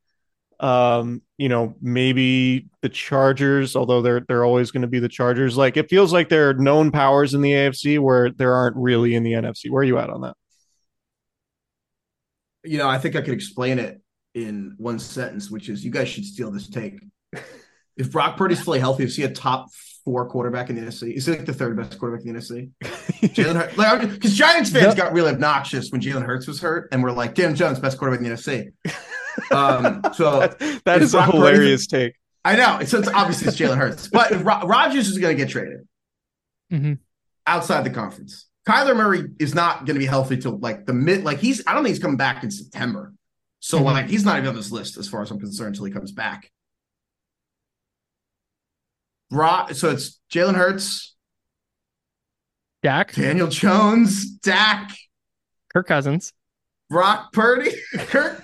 [0.59, 5.55] um, you know, maybe the Chargers, although they're they're always going to be the Chargers.
[5.55, 9.15] Like it feels like there are known powers in the AFC where there aren't really
[9.15, 9.71] in the NFC.
[9.71, 10.35] Where are you at on that?
[12.65, 14.01] You know, I think I could explain it
[14.33, 16.99] in one sentence, which is you guys should steal this take.
[17.97, 19.67] If Brock Purdy's fully healthy, is he a top
[20.05, 21.13] four quarterback in the NFC?
[21.13, 22.71] Is he like the third best quarterback in the NFC?
[23.33, 25.03] Jalen Hurts, like, because Giants fans No.
[25.03, 28.25] got really obnoxious when Jalen Hurts was hurt, and we're like, Daniel Jones, best quarterback
[28.25, 28.71] in the NFC.
[29.51, 32.15] Um, so That, that Is a Brock Purdy- hilarious take.
[32.45, 35.43] I know, so it's obviously it's Jalen Hurts, but if Ro- Rodgers is going to
[35.43, 35.87] get traded
[36.71, 36.99] Mhm.
[37.45, 38.45] outside the conference.
[38.67, 41.63] Kyler Murray is not going to be healthy till like the mid, like he's.
[41.65, 43.13] I don't think he's coming back in September,
[43.59, 43.83] so Mhm.
[43.85, 46.11] like he's not even on this list as far as I'm concerned until he comes
[46.11, 46.49] back.
[49.31, 51.15] Ro- so it's Jalen Hurts,
[52.83, 54.91] Dak, Daniel Jones, Dak,
[55.73, 56.33] Kirk Cousins.
[56.89, 58.43] Brock Purdy, Kirk.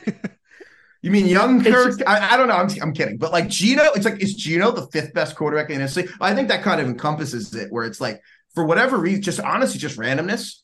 [1.02, 1.98] You mean young Kirk?
[1.98, 2.56] just- I, I don't know.
[2.56, 3.18] I'm, I'm kidding.
[3.18, 6.10] But like Gino, it's like, is Gino the fifth best quarterback in the NFC?
[6.22, 8.22] I think that kind of encompasses it, where it's like,
[8.54, 10.60] for whatever reason, just honestly, just randomness.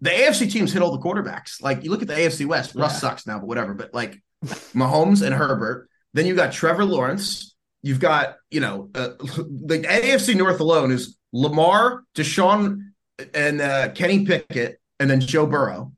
[0.00, 1.60] The AFC teams hit all the quarterbacks.
[1.62, 3.74] Like you look at the AFC West, Russ sucks now, but whatever.
[3.74, 4.22] But like
[4.74, 5.88] Mahomes and Herbert.
[6.14, 7.47] Then you got Trevor Lawrence.
[7.82, 12.90] You've got, you know, uh, the AFC North alone is Lamar, Deshaun,
[13.34, 15.92] and uh, Kenny Pickett, and then Joe Burrow.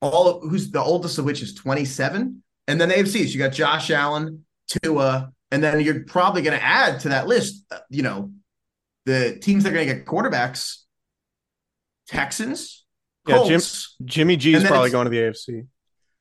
[0.00, 4.44] All who's the oldest of which is 27 and then AFCs you got Josh Allen
[4.66, 8.32] Tua and then you're probably going to add to that list uh, you know
[9.06, 10.78] the teams that are going to get quarterbacks
[12.08, 12.84] Texans
[13.28, 13.94] Yeah, Jim- Colts.
[14.04, 15.66] Jimmy G is probably going to the AFC.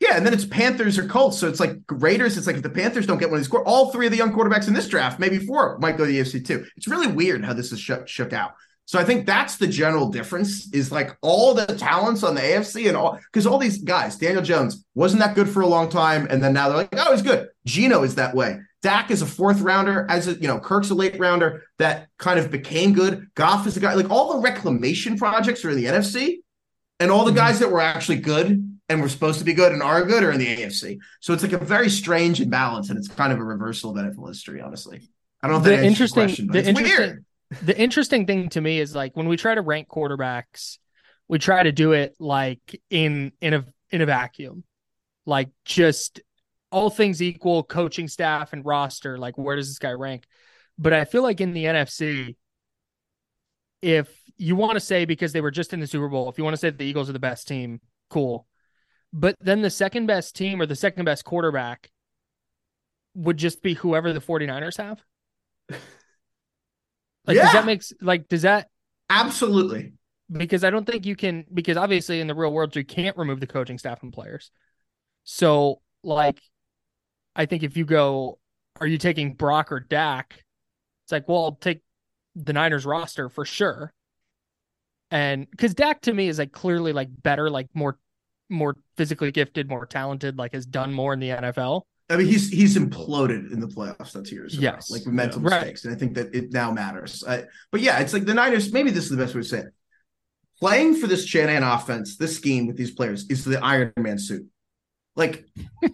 [0.02, 2.70] Yeah and then it's Panthers or Colts so it's like Raiders it's like if the
[2.70, 5.20] Panthers don't get one of these all three of the young quarterbacks in this draft
[5.20, 8.08] maybe four might go to the AFC too it's really weird how this is shook,
[8.10, 8.52] shook out
[8.92, 12.90] so I think that's the general difference is like all the talents on the AFC
[12.90, 16.28] and all because all these guys, Daniel Jones wasn't that good for a long time,
[16.30, 17.48] and then now they're like, oh, he's good.
[17.66, 18.60] Gino is that way.
[18.82, 22.38] Dak is a fourth rounder, as a, you know, Kirk's a late rounder that kind
[22.38, 23.28] of became good.
[23.36, 26.40] Goff is a guy like all the reclamation projects are in the NFC,
[27.00, 27.38] and all the mm-hmm.
[27.38, 30.32] guys that were actually good and were supposed to be good and are good are
[30.32, 31.00] in the AFC.
[31.22, 34.28] So it's like a very strange imbalance, and it's kind of a reversal of NFL
[34.28, 35.10] history, honestly.
[35.42, 37.26] I don't know The interesting- question, the it's interesting- weird.
[37.64, 40.78] the interesting thing to me is like when we try to rank quarterbacks,
[41.28, 44.64] we try to do it like in in a in a vacuum,
[45.26, 46.22] like just
[46.72, 49.18] all things equal, coaching staff and roster.
[49.18, 50.26] Like where does this guy rank?
[50.78, 52.36] But I feel like in the NFC,
[53.82, 56.44] if you want to say because they were just in the Super Bowl, if you
[56.44, 57.80] want to say that the Eagles are the best team,
[58.10, 58.48] cool.
[59.14, 61.92] But then the second best team or the second best quarterback
[63.14, 65.04] would just be whoever the 49ers have.
[67.28, 67.54] Like, does Yeah.
[67.54, 68.68] that make s- like does that
[69.10, 69.94] Absolutely.
[70.32, 73.40] because I don't think you can because obviously in the real world you can't remove
[73.40, 74.50] the coaching staff and players.
[75.24, 76.42] So like
[77.36, 78.40] I think if you go
[78.80, 80.44] are you taking Brock or Dak?
[81.06, 81.82] It's like, well, I'll take
[82.36, 83.94] the Niners roster for sure.
[85.12, 88.00] And because Dak to me is like clearly like better, like more
[88.52, 91.82] more physically gifted, more talented, like has done more in the NFL.
[92.10, 94.12] I mean, he's he's imploded in the playoffs.
[94.12, 94.54] That's years.
[94.54, 94.92] ago, Yes.
[94.92, 95.48] like mental Yeah.
[95.50, 95.60] Right.
[95.62, 97.24] mistakes, and I think that it now matters.
[97.28, 98.74] I, but yeah, it's like the Niners.
[98.74, 99.74] Maybe this is the best way to say it.
[100.60, 104.46] Playing for this Shanahan offense, this scheme with these players is the Iron Man suit.
[105.16, 105.46] Like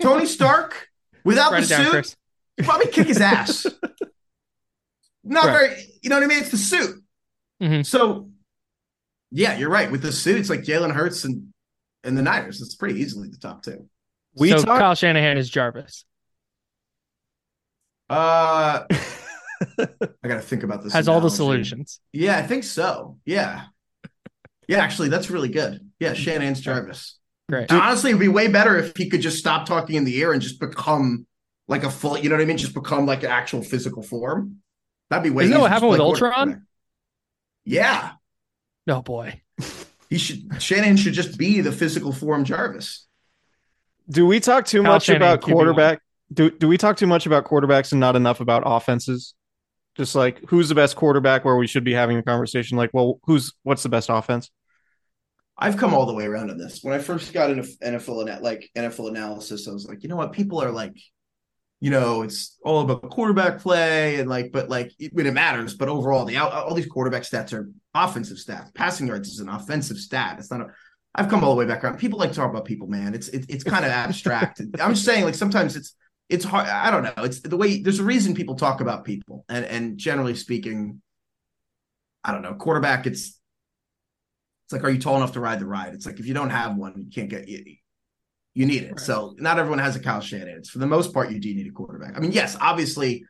[0.02, 0.88] Tony Stark
[1.24, 2.16] without Write the down, suit, Chris.
[2.64, 3.66] probably kick his ass.
[5.24, 5.70] not Right.
[5.70, 5.86] very.
[6.02, 6.40] You know what I mean?
[6.40, 7.04] It's the suit.
[7.62, 7.86] Mhm.
[7.86, 8.30] So,
[9.32, 9.92] yeah, you're right.
[9.92, 11.54] With the suit, it's like Jalen Hurts and
[12.08, 12.62] and the Niners.
[12.62, 13.88] It's pretty easily the top two.
[14.36, 16.06] We so talk- Kyle Shanahan is Jarvis.
[18.10, 19.88] Uh, I
[20.28, 20.94] got to think about this.
[20.94, 22.00] Has all the solutions.
[22.14, 23.18] Yeah, I think so.
[23.26, 23.66] Yeah.
[24.68, 25.80] Yeah, actually, that's really good.
[26.00, 27.18] Yeah, Shanahan's Jarvis.
[27.50, 27.72] Great.
[27.72, 30.34] And honestly, it'd be way better if he could just stop talking in the air
[30.34, 31.26] and just become
[31.68, 32.58] like a full, you know what I mean?
[32.58, 34.58] Just become like an actual physical form.
[35.10, 35.74] That'd be way Isn't that what easier.
[35.74, 36.68] happened with Ultron?
[37.64, 38.12] Yeah.
[38.90, 39.42] Oh boy.
[40.10, 43.06] He should Shanahan should just be the physical form Jarvis.
[44.10, 45.52] Do we talk too Kyle much Shanahan, about QB1.
[45.52, 46.02] quarterback?
[46.32, 49.34] Do do we talk too much about quarterbacks and not enough about offenses?
[49.96, 53.20] Just like who's the best quarterback where we should be having a conversation like, well,
[53.24, 54.50] who's what's the best offense?
[55.58, 56.84] I've come all the way around on this.
[56.84, 60.16] When I first got into NFL ana- like NFL analysis, I was like, you know
[60.16, 60.32] what?
[60.32, 60.96] People are like,
[61.80, 65.74] you know, it's all about quarterback play and like, but like, it, when it matters.
[65.74, 67.72] But overall, the all these quarterback stats are
[68.04, 68.74] offensive stats.
[68.74, 70.38] Passing yards is an offensive stat.
[70.40, 70.68] It's not a.
[71.16, 71.98] I've come all the way back around.
[71.98, 73.16] People like to talk about people, man.
[73.16, 74.62] It's it, it's kind of abstract.
[74.80, 75.96] I'm just saying, like sometimes it's
[76.30, 76.68] it's hard.
[76.68, 77.24] I don't know.
[77.24, 77.82] It's the way.
[77.82, 81.02] There's a reason people talk about people, and and generally speaking,
[82.24, 82.54] I don't know.
[82.54, 83.40] Quarterback, it's
[84.68, 85.94] it's like, are you tall enough to ride the ride?
[85.94, 87.64] It's like if you don't have one, you can't get you,
[88.54, 88.92] you need it.
[88.92, 89.00] Right.
[89.00, 90.58] So not everyone has a Kyle Shanahan.
[90.58, 92.18] It's for the most part, you do need a quarterback.
[92.18, 93.24] I mean, yes, obviously,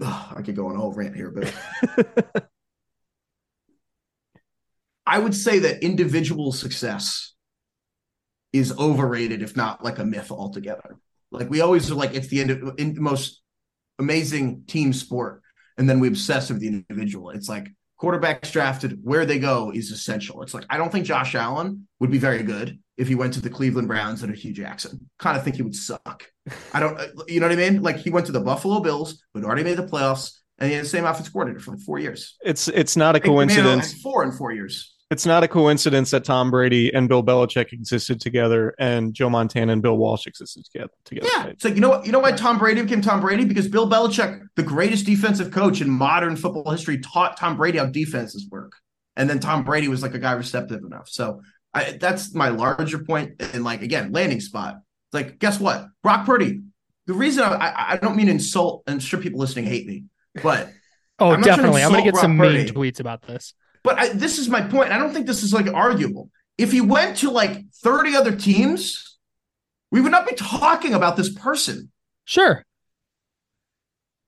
[0.00, 2.46] ugh, I could go on a whole rant here, but
[5.06, 7.34] I would say that individual success
[8.52, 10.96] is overrated, if not like a myth altogether.
[11.30, 13.42] Like we always are like it's the end of, in the most
[13.98, 15.42] amazing team sport,
[15.76, 17.30] and then we obsess with the individual.
[17.30, 17.68] It's like
[18.00, 20.42] quarterbacks drafted where they go is essential.
[20.42, 23.40] It's like I don't think Josh Allen would be very good if he went to
[23.40, 25.10] the Cleveland Browns and a Hue Jackson.
[25.18, 26.24] Kind of think he would suck.
[26.72, 27.82] I don't, uh, you know what I mean?
[27.82, 30.76] Like he went to the Buffalo Bills, who had already made the playoffs, and he
[30.76, 32.36] had the same offense coordinator for like four years.
[32.44, 34.00] It's it's not a He made it, like, coincidence.
[34.00, 34.93] Four in four years.
[35.10, 39.72] It's not a coincidence that Tom Brady and Bill Belichick existed together and Joe Montana
[39.72, 40.90] and Bill Walsh existed together.
[41.04, 42.06] together Yeah, it's like you know what?
[42.06, 43.44] You know why Tom Brady became Tom Brady?
[43.44, 47.86] Because Bill Belichick, the greatest defensive coach in modern football history, taught Tom Brady how
[47.86, 48.72] defenses work,
[49.14, 51.08] and then Tom Brady was like a guy receptive enough.
[51.08, 51.42] So
[51.74, 53.40] I, that's my larger point.
[53.52, 54.76] And like again, landing spot.
[54.76, 55.86] It's like guess what?
[56.02, 56.62] Brock Purdy.
[57.06, 60.04] The reason I, I, I don't mean insult, and sure people listening hate me,
[60.42, 60.70] but
[61.18, 61.82] Oh, I'm not trying to definitely.
[61.84, 63.54] I'm gonna insult get some Brock mean tweets about this.
[63.84, 64.90] But I, this is my point.
[64.90, 66.30] I don't think this is like arguable.
[66.56, 69.18] If he went to like 30 other teams,
[69.90, 71.92] we would not be talking about this person.
[72.24, 72.64] Sure.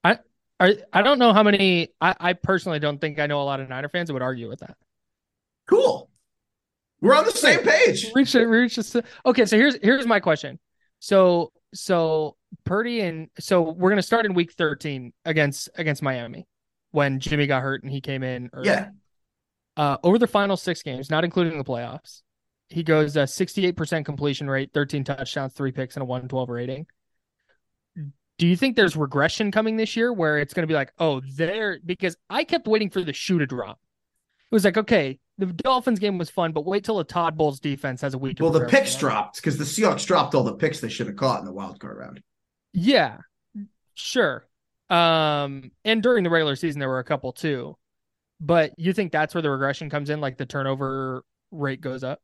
[0.05, 0.19] I
[0.61, 3.61] I I don't know how many I, I personally don't think I know a lot
[3.61, 4.77] of Niner fans that would argue with that.
[5.67, 6.11] Cool.
[7.01, 8.11] We're on the same page.
[8.15, 8.79] Reach it, reach.
[9.25, 10.59] Okay, so here's here's my question.
[10.99, 16.47] So so Purdy and so we're gonna start in week 13 against against Miami
[16.91, 18.69] when Jimmy got hurt and he came in early.
[18.69, 18.91] Yeah.
[19.77, 22.23] Uh over the final six games, not including the playoffs,
[22.69, 26.87] he goes a 68% completion rate, 13 touchdowns, three picks, and a 112 rating.
[28.39, 31.23] Do you think there's regression coming this year where it's going to be like, oh,
[31.37, 31.79] there?
[31.85, 33.79] Because I kept waiting for the shoe to drop.
[34.51, 37.61] It was like, okay, the Dolphins game was fun, but wait till the Todd Bowles
[37.61, 38.39] defense has a week.
[38.41, 41.41] Well, the picks dropped because the Seahawks dropped all the picks they should have caught
[41.41, 42.23] in the wild card round.
[42.73, 43.19] Yeah,
[43.95, 44.47] sure.
[44.91, 47.77] Um, and during the regular season, there were a couple too.
[48.41, 50.21] But you think that's where the regression comes in?
[50.21, 52.21] Like the turnover rate goes up?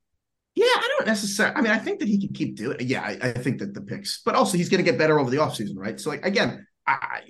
[0.55, 1.57] Yeah, I don't necessarily.
[1.57, 2.87] I mean, I think that he can keep doing it.
[2.87, 5.31] Yeah, I, I think that the picks, but also he's going to get better over
[5.31, 5.99] the offseason, right?
[5.99, 7.21] So, like, again, I,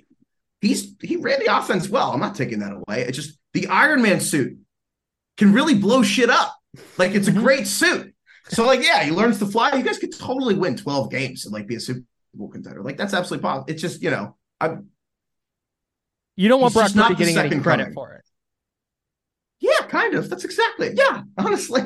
[0.59, 2.11] he's he ran the offense well.
[2.11, 3.03] I'm not taking that away.
[3.03, 4.57] It's just the Iron Man suit
[5.37, 6.53] can really blow shit up.
[6.97, 7.41] Like, it's a mm-hmm.
[7.41, 8.13] great suit.
[8.49, 9.73] So, like, yeah, he learns to fly.
[9.73, 12.01] You guys could totally win 12 games and like be a Super
[12.33, 12.83] Bowl contender.
[12.83, 13.65] Like, that's absolutely possible.
[13.69, 14.89] It's just, you know, I'm
[16.35, 17.93] You don't want Brock not Purdy getting any credit coming.
[17.93, 18.25] for it.
[19.63, 20.29] Yeah, kind of.
[20.29, 20.97] That's exactly it.
[20.97, 21.81] Yeah, honestly,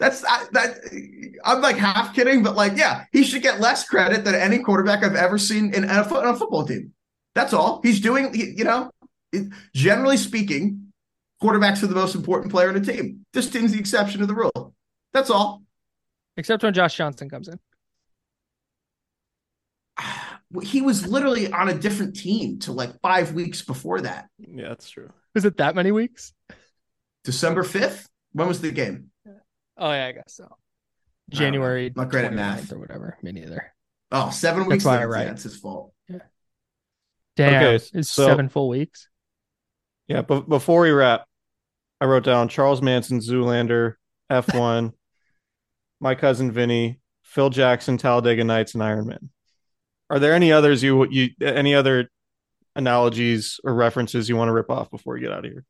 [0.00, 1.38] that's I, that.
[1.44, 5.04] I'm like half kidding, but like, yeah, he should get less credit than any quarterback
[5.04, 6.92] I've ever seen in a, fo- on a football team.
[7.36, 8.34] That's all he's doing.
[8.34, 8.90] he- you know,
[9.32, 10.92] it- generally speaking,
[11.40, 13.24] quarterbacks are the most important player in a team.
[13.32, 14.74] This team's the exception to the rule.
[15.12, 15.62] That's all.
[16.36, 17.60] Except when Josh Johnson comes in.
[20.62, 24.28] He was literally on a different team to like five weeks before that.
[24.38, 25.08] Yeah, that's true.
[25.34, 26.34] Was it that many weeks?
[27.24, 28.08] December fifth.
[28.32, 29.10] When was the game?
[29.76, 30.44] Oh yeah, I guess so.
[30.44, 30.58] I don't.
[31.40, 32.72] January Not great at math.
[32.72, 33.16] or whatever.
[33.22, 33.72] Me neither.
[34.10, 34.84] Oh, seven That's weeks.
[34.84, 35.24] why I Yeah, write.
[35.26, 35.92] That's his fault.
[36.08, 36.18] Yeah.
[37.36, 39.08] Damn, Okay, it's so- seven full weeks.
[40.08, 41.24] Yeah, but before we wrap,
[42.00, 43.94] I wrote down Charles Manson, Zoolander,
[44.30, 44.92] F1,
[46.00, 49.30] my cousin Vinny, Phil Jackson, Talladega Nights, and Iron Man.
[50.10, 52.10] Are there any others you you any other
[52.76, 55.64] analogies or references you want to rip off before you get out of here.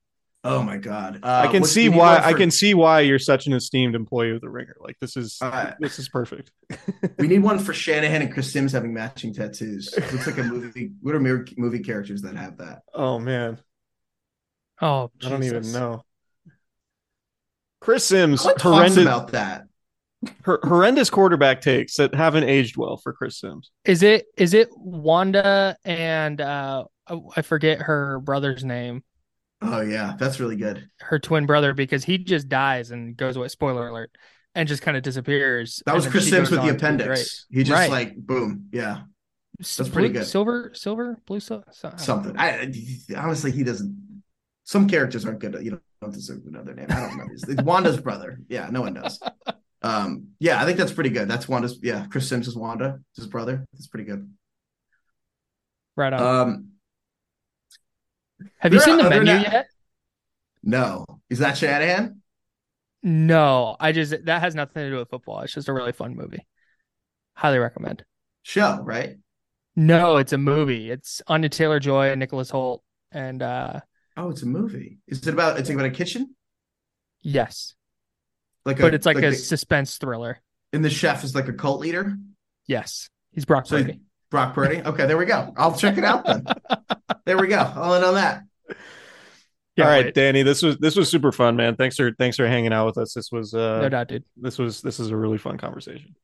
[0.45, 1.21] Oh my god.
[1.23, 4.33] Uh, I can see why one I can see why you're such an esteemed employee
[4.35, 4.77] of the Ringer.
[4.81, 6.51] Like this is Uh, this is perfect.
[7.19, 9.95] We need one for Shanahan and Chris Sims having matching tattoos.
[9.97, 10.91] Looks like a movie.
[11.03, 12.83] What are movie characters that have that?
[12.93, 13.59] Oh man,
[14.81, 16.03] Oh, I don't even know.
[17.81, 19.67] Chris Sims, No one talks horrendous, about that.
[20.45, 23.71] hor- horrendous quarterback takes that haven't aged well for Chris Sims.
[23.85, 29.03] Is it is it Wanda and uh oh, I forget her brother's name,
[29.63, 30.89] Oh yeah, that's really good.
[31.01, 33.49] her twin brother, because he just dies and goes away.
[33.49, 34.11] Spoiler alert,
[34.55, 35.83] and just kind of disappears.
[35.87, 37.47] That was Chris Sims with the on to be appendix.
[37.51, 37.91] He just Right.
[37.91, 39.03] like boom, yeah,
[39.59, 40.27] that's pretty blue- good.
[40.27, 41.63] Silver, silver, blue, so,
[41.97, 42.37] something.
[42.39, 42.73] I,
[43.17, 44.23] honestly, he doesn't.
[44.65, 45.57] Some characters aren't good.
[45.63, 46.87] You don't deserve another name.
[46.91, 47.25] I don't know.
[47.33, 48.41] It's, it's Wanda's brother.
[48.49, 49.21] Yeah, no one does.
[49.85, 51.27] Um, yeah, I think that's pretty good.
[51.29, 51.81] That's Wanda's.
[51.83, 53.67] Yeah, Chris Sims is Wanda, his brother.
[53.73, 54.33] That's pretty good.
[55.97, 56.23] Right on.
[56.23, 56.69] Um,
[58.59, 59.67] Have you seen the menu yet?
[60.63, 62.21] no, is that Shanahan?
[63.03, 65.41] No, I just that has nothing to do with football.
[65.41, 66.47] It's just a really fun movie.
[67.35, 68.05] Highly recommend.
[68.43, 69.17] Show right?
[69.75, 70.91] No, it's a movie.
[70.91, 72.81] It's Anya Taylor Joy and Nicholas Hoult.
[73.11, 73.81] And uh
[74.17, 74.99] Oh, it's a movie.
[75.09, 75.59] Is it about?
[75.59, 76.37] It's about a kitchen.
[77.23, 77.75] yes.
[78.65, 80.41] Like, a, But it's like, a the- suspense thriller.
[80.73, 82.17] and the chef is like a cult leader.
[82.67, 83.09] Yes.
[83.33, 84.01] He's Brock So Purdy.
[84.33, 84.83] Brock Purdy.
[84.83, 85.53] Okay, there we go.
[85.57, 86.45] I'll check it out then.
[87.25, 87.61] there we go.
[87.77, 88.43] All in on that.
[89.77, 90.15] Yeah, All right, wait.
[90.15, 91.77] Danny, this was this was super fun, man.
[91.77, 93.15] Thanks for thanks for hanging out with us.
[93.15, 94.25] This was uh No doubt, dude.
[94.37, 96.17] this was this is a really fun conversation.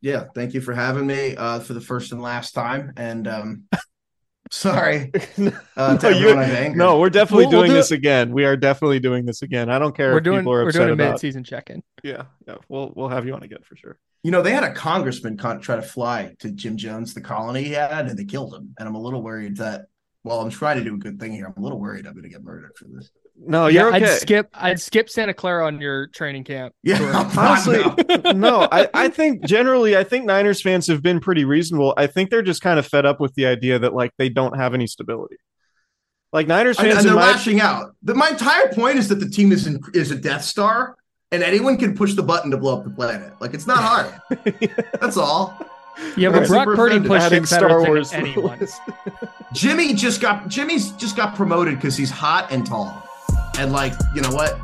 [0.00, 2.92] Yeah, thank you for having me uh, for the first and last time.
[2.96, 3.64] And um,
[4.50, 5.10] sorry
[5.76, 8.32] uh, No, you- everyone no, we're definitely We'll- we'll doing do this again.
[8.32, 9.70] We are definitely doing this again.
[9.70, 11.10] I don't care We're if doing people are we're upset doing a about.
[11.12, 11.82] mid-season check-in.
[12.02, 13.98] Yeah, yeah, we'll we'll have you on again for sure.
[14.22, 17.62] You know, they had a congressman con- try to fly to Jim Jones, the colony
[17.64, 18.74] he had, and they killed him.
[18.78, 19.86] And I'm a little worried that,
[20.24, 21.46] well, I'm trying to do a good thing here.
[21.46, 23.10] I'm a little worried I'm going to get murdered for this.
[23.38, 24.04] No, yeah, you're okay.
[24.04, 26.74] I'd skip I'd skip Santa Clara on your training camp.
[26.82, 27.14] Yeah, tour.
[27.38, 27.82] Honestly,
[28.34, 31.92] no, I, I think generally, I think Niners fans have been pretty reasonable.
[31.96, 34.56] I think they're just kind of fed up with the idea that like they don't
[34.56, 35.36] have any stability.
[36.32, 37.94] Like Niners and, fans, and in they're my lashing out.
[38.02, 40.96] The, my entire point is that the team is in, is a Death Star,
[41.30, 43.32] and anyone can push the button to blow up the planet.
[43.40, 44.60] Like it's not hard.
[45.00, 45.58] That's all.
[46.16, 47.08] Yeah, but Brock Purdy offended.
[47.10, 48.66] pushed adding it better Star than Wars anyone.
[49.52, 53.02] Jimmy just got Jimmy's just got promoted because he's hot and tall,
[53.58, 54.58] and like you know what,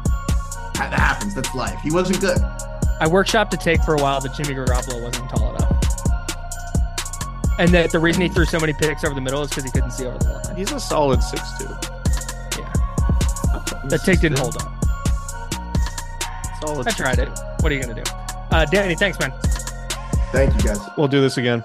[0.75, 1.35] that happens.
[1.35, 1.81] That's life.
[1.81, 2.39] He wasn't good.
[3.01, 5.69] I workshopped a take for a while that Jimmy Garoppolo wasn't tall enough.
[7.59, 9.71] And that the reason he threw so many picks over the middle is because he
[9.71, 10.57] couldn't see over the line.
[10.57, 11.65] He's a solid six two.
[12.59, 12.73] Yeah.
[13.89, 14.73] That take didn't hold up.
[16.61, 16.87] Solid.
[16.87, 17.29] I tried it.
[17.61, 18.11] What are you gonna do?
[18.51, 19.33] Uh Danny, thanks, man.
[20.33, 20.79] Thank you guys.
[20.97, 21.65] We'll do this again.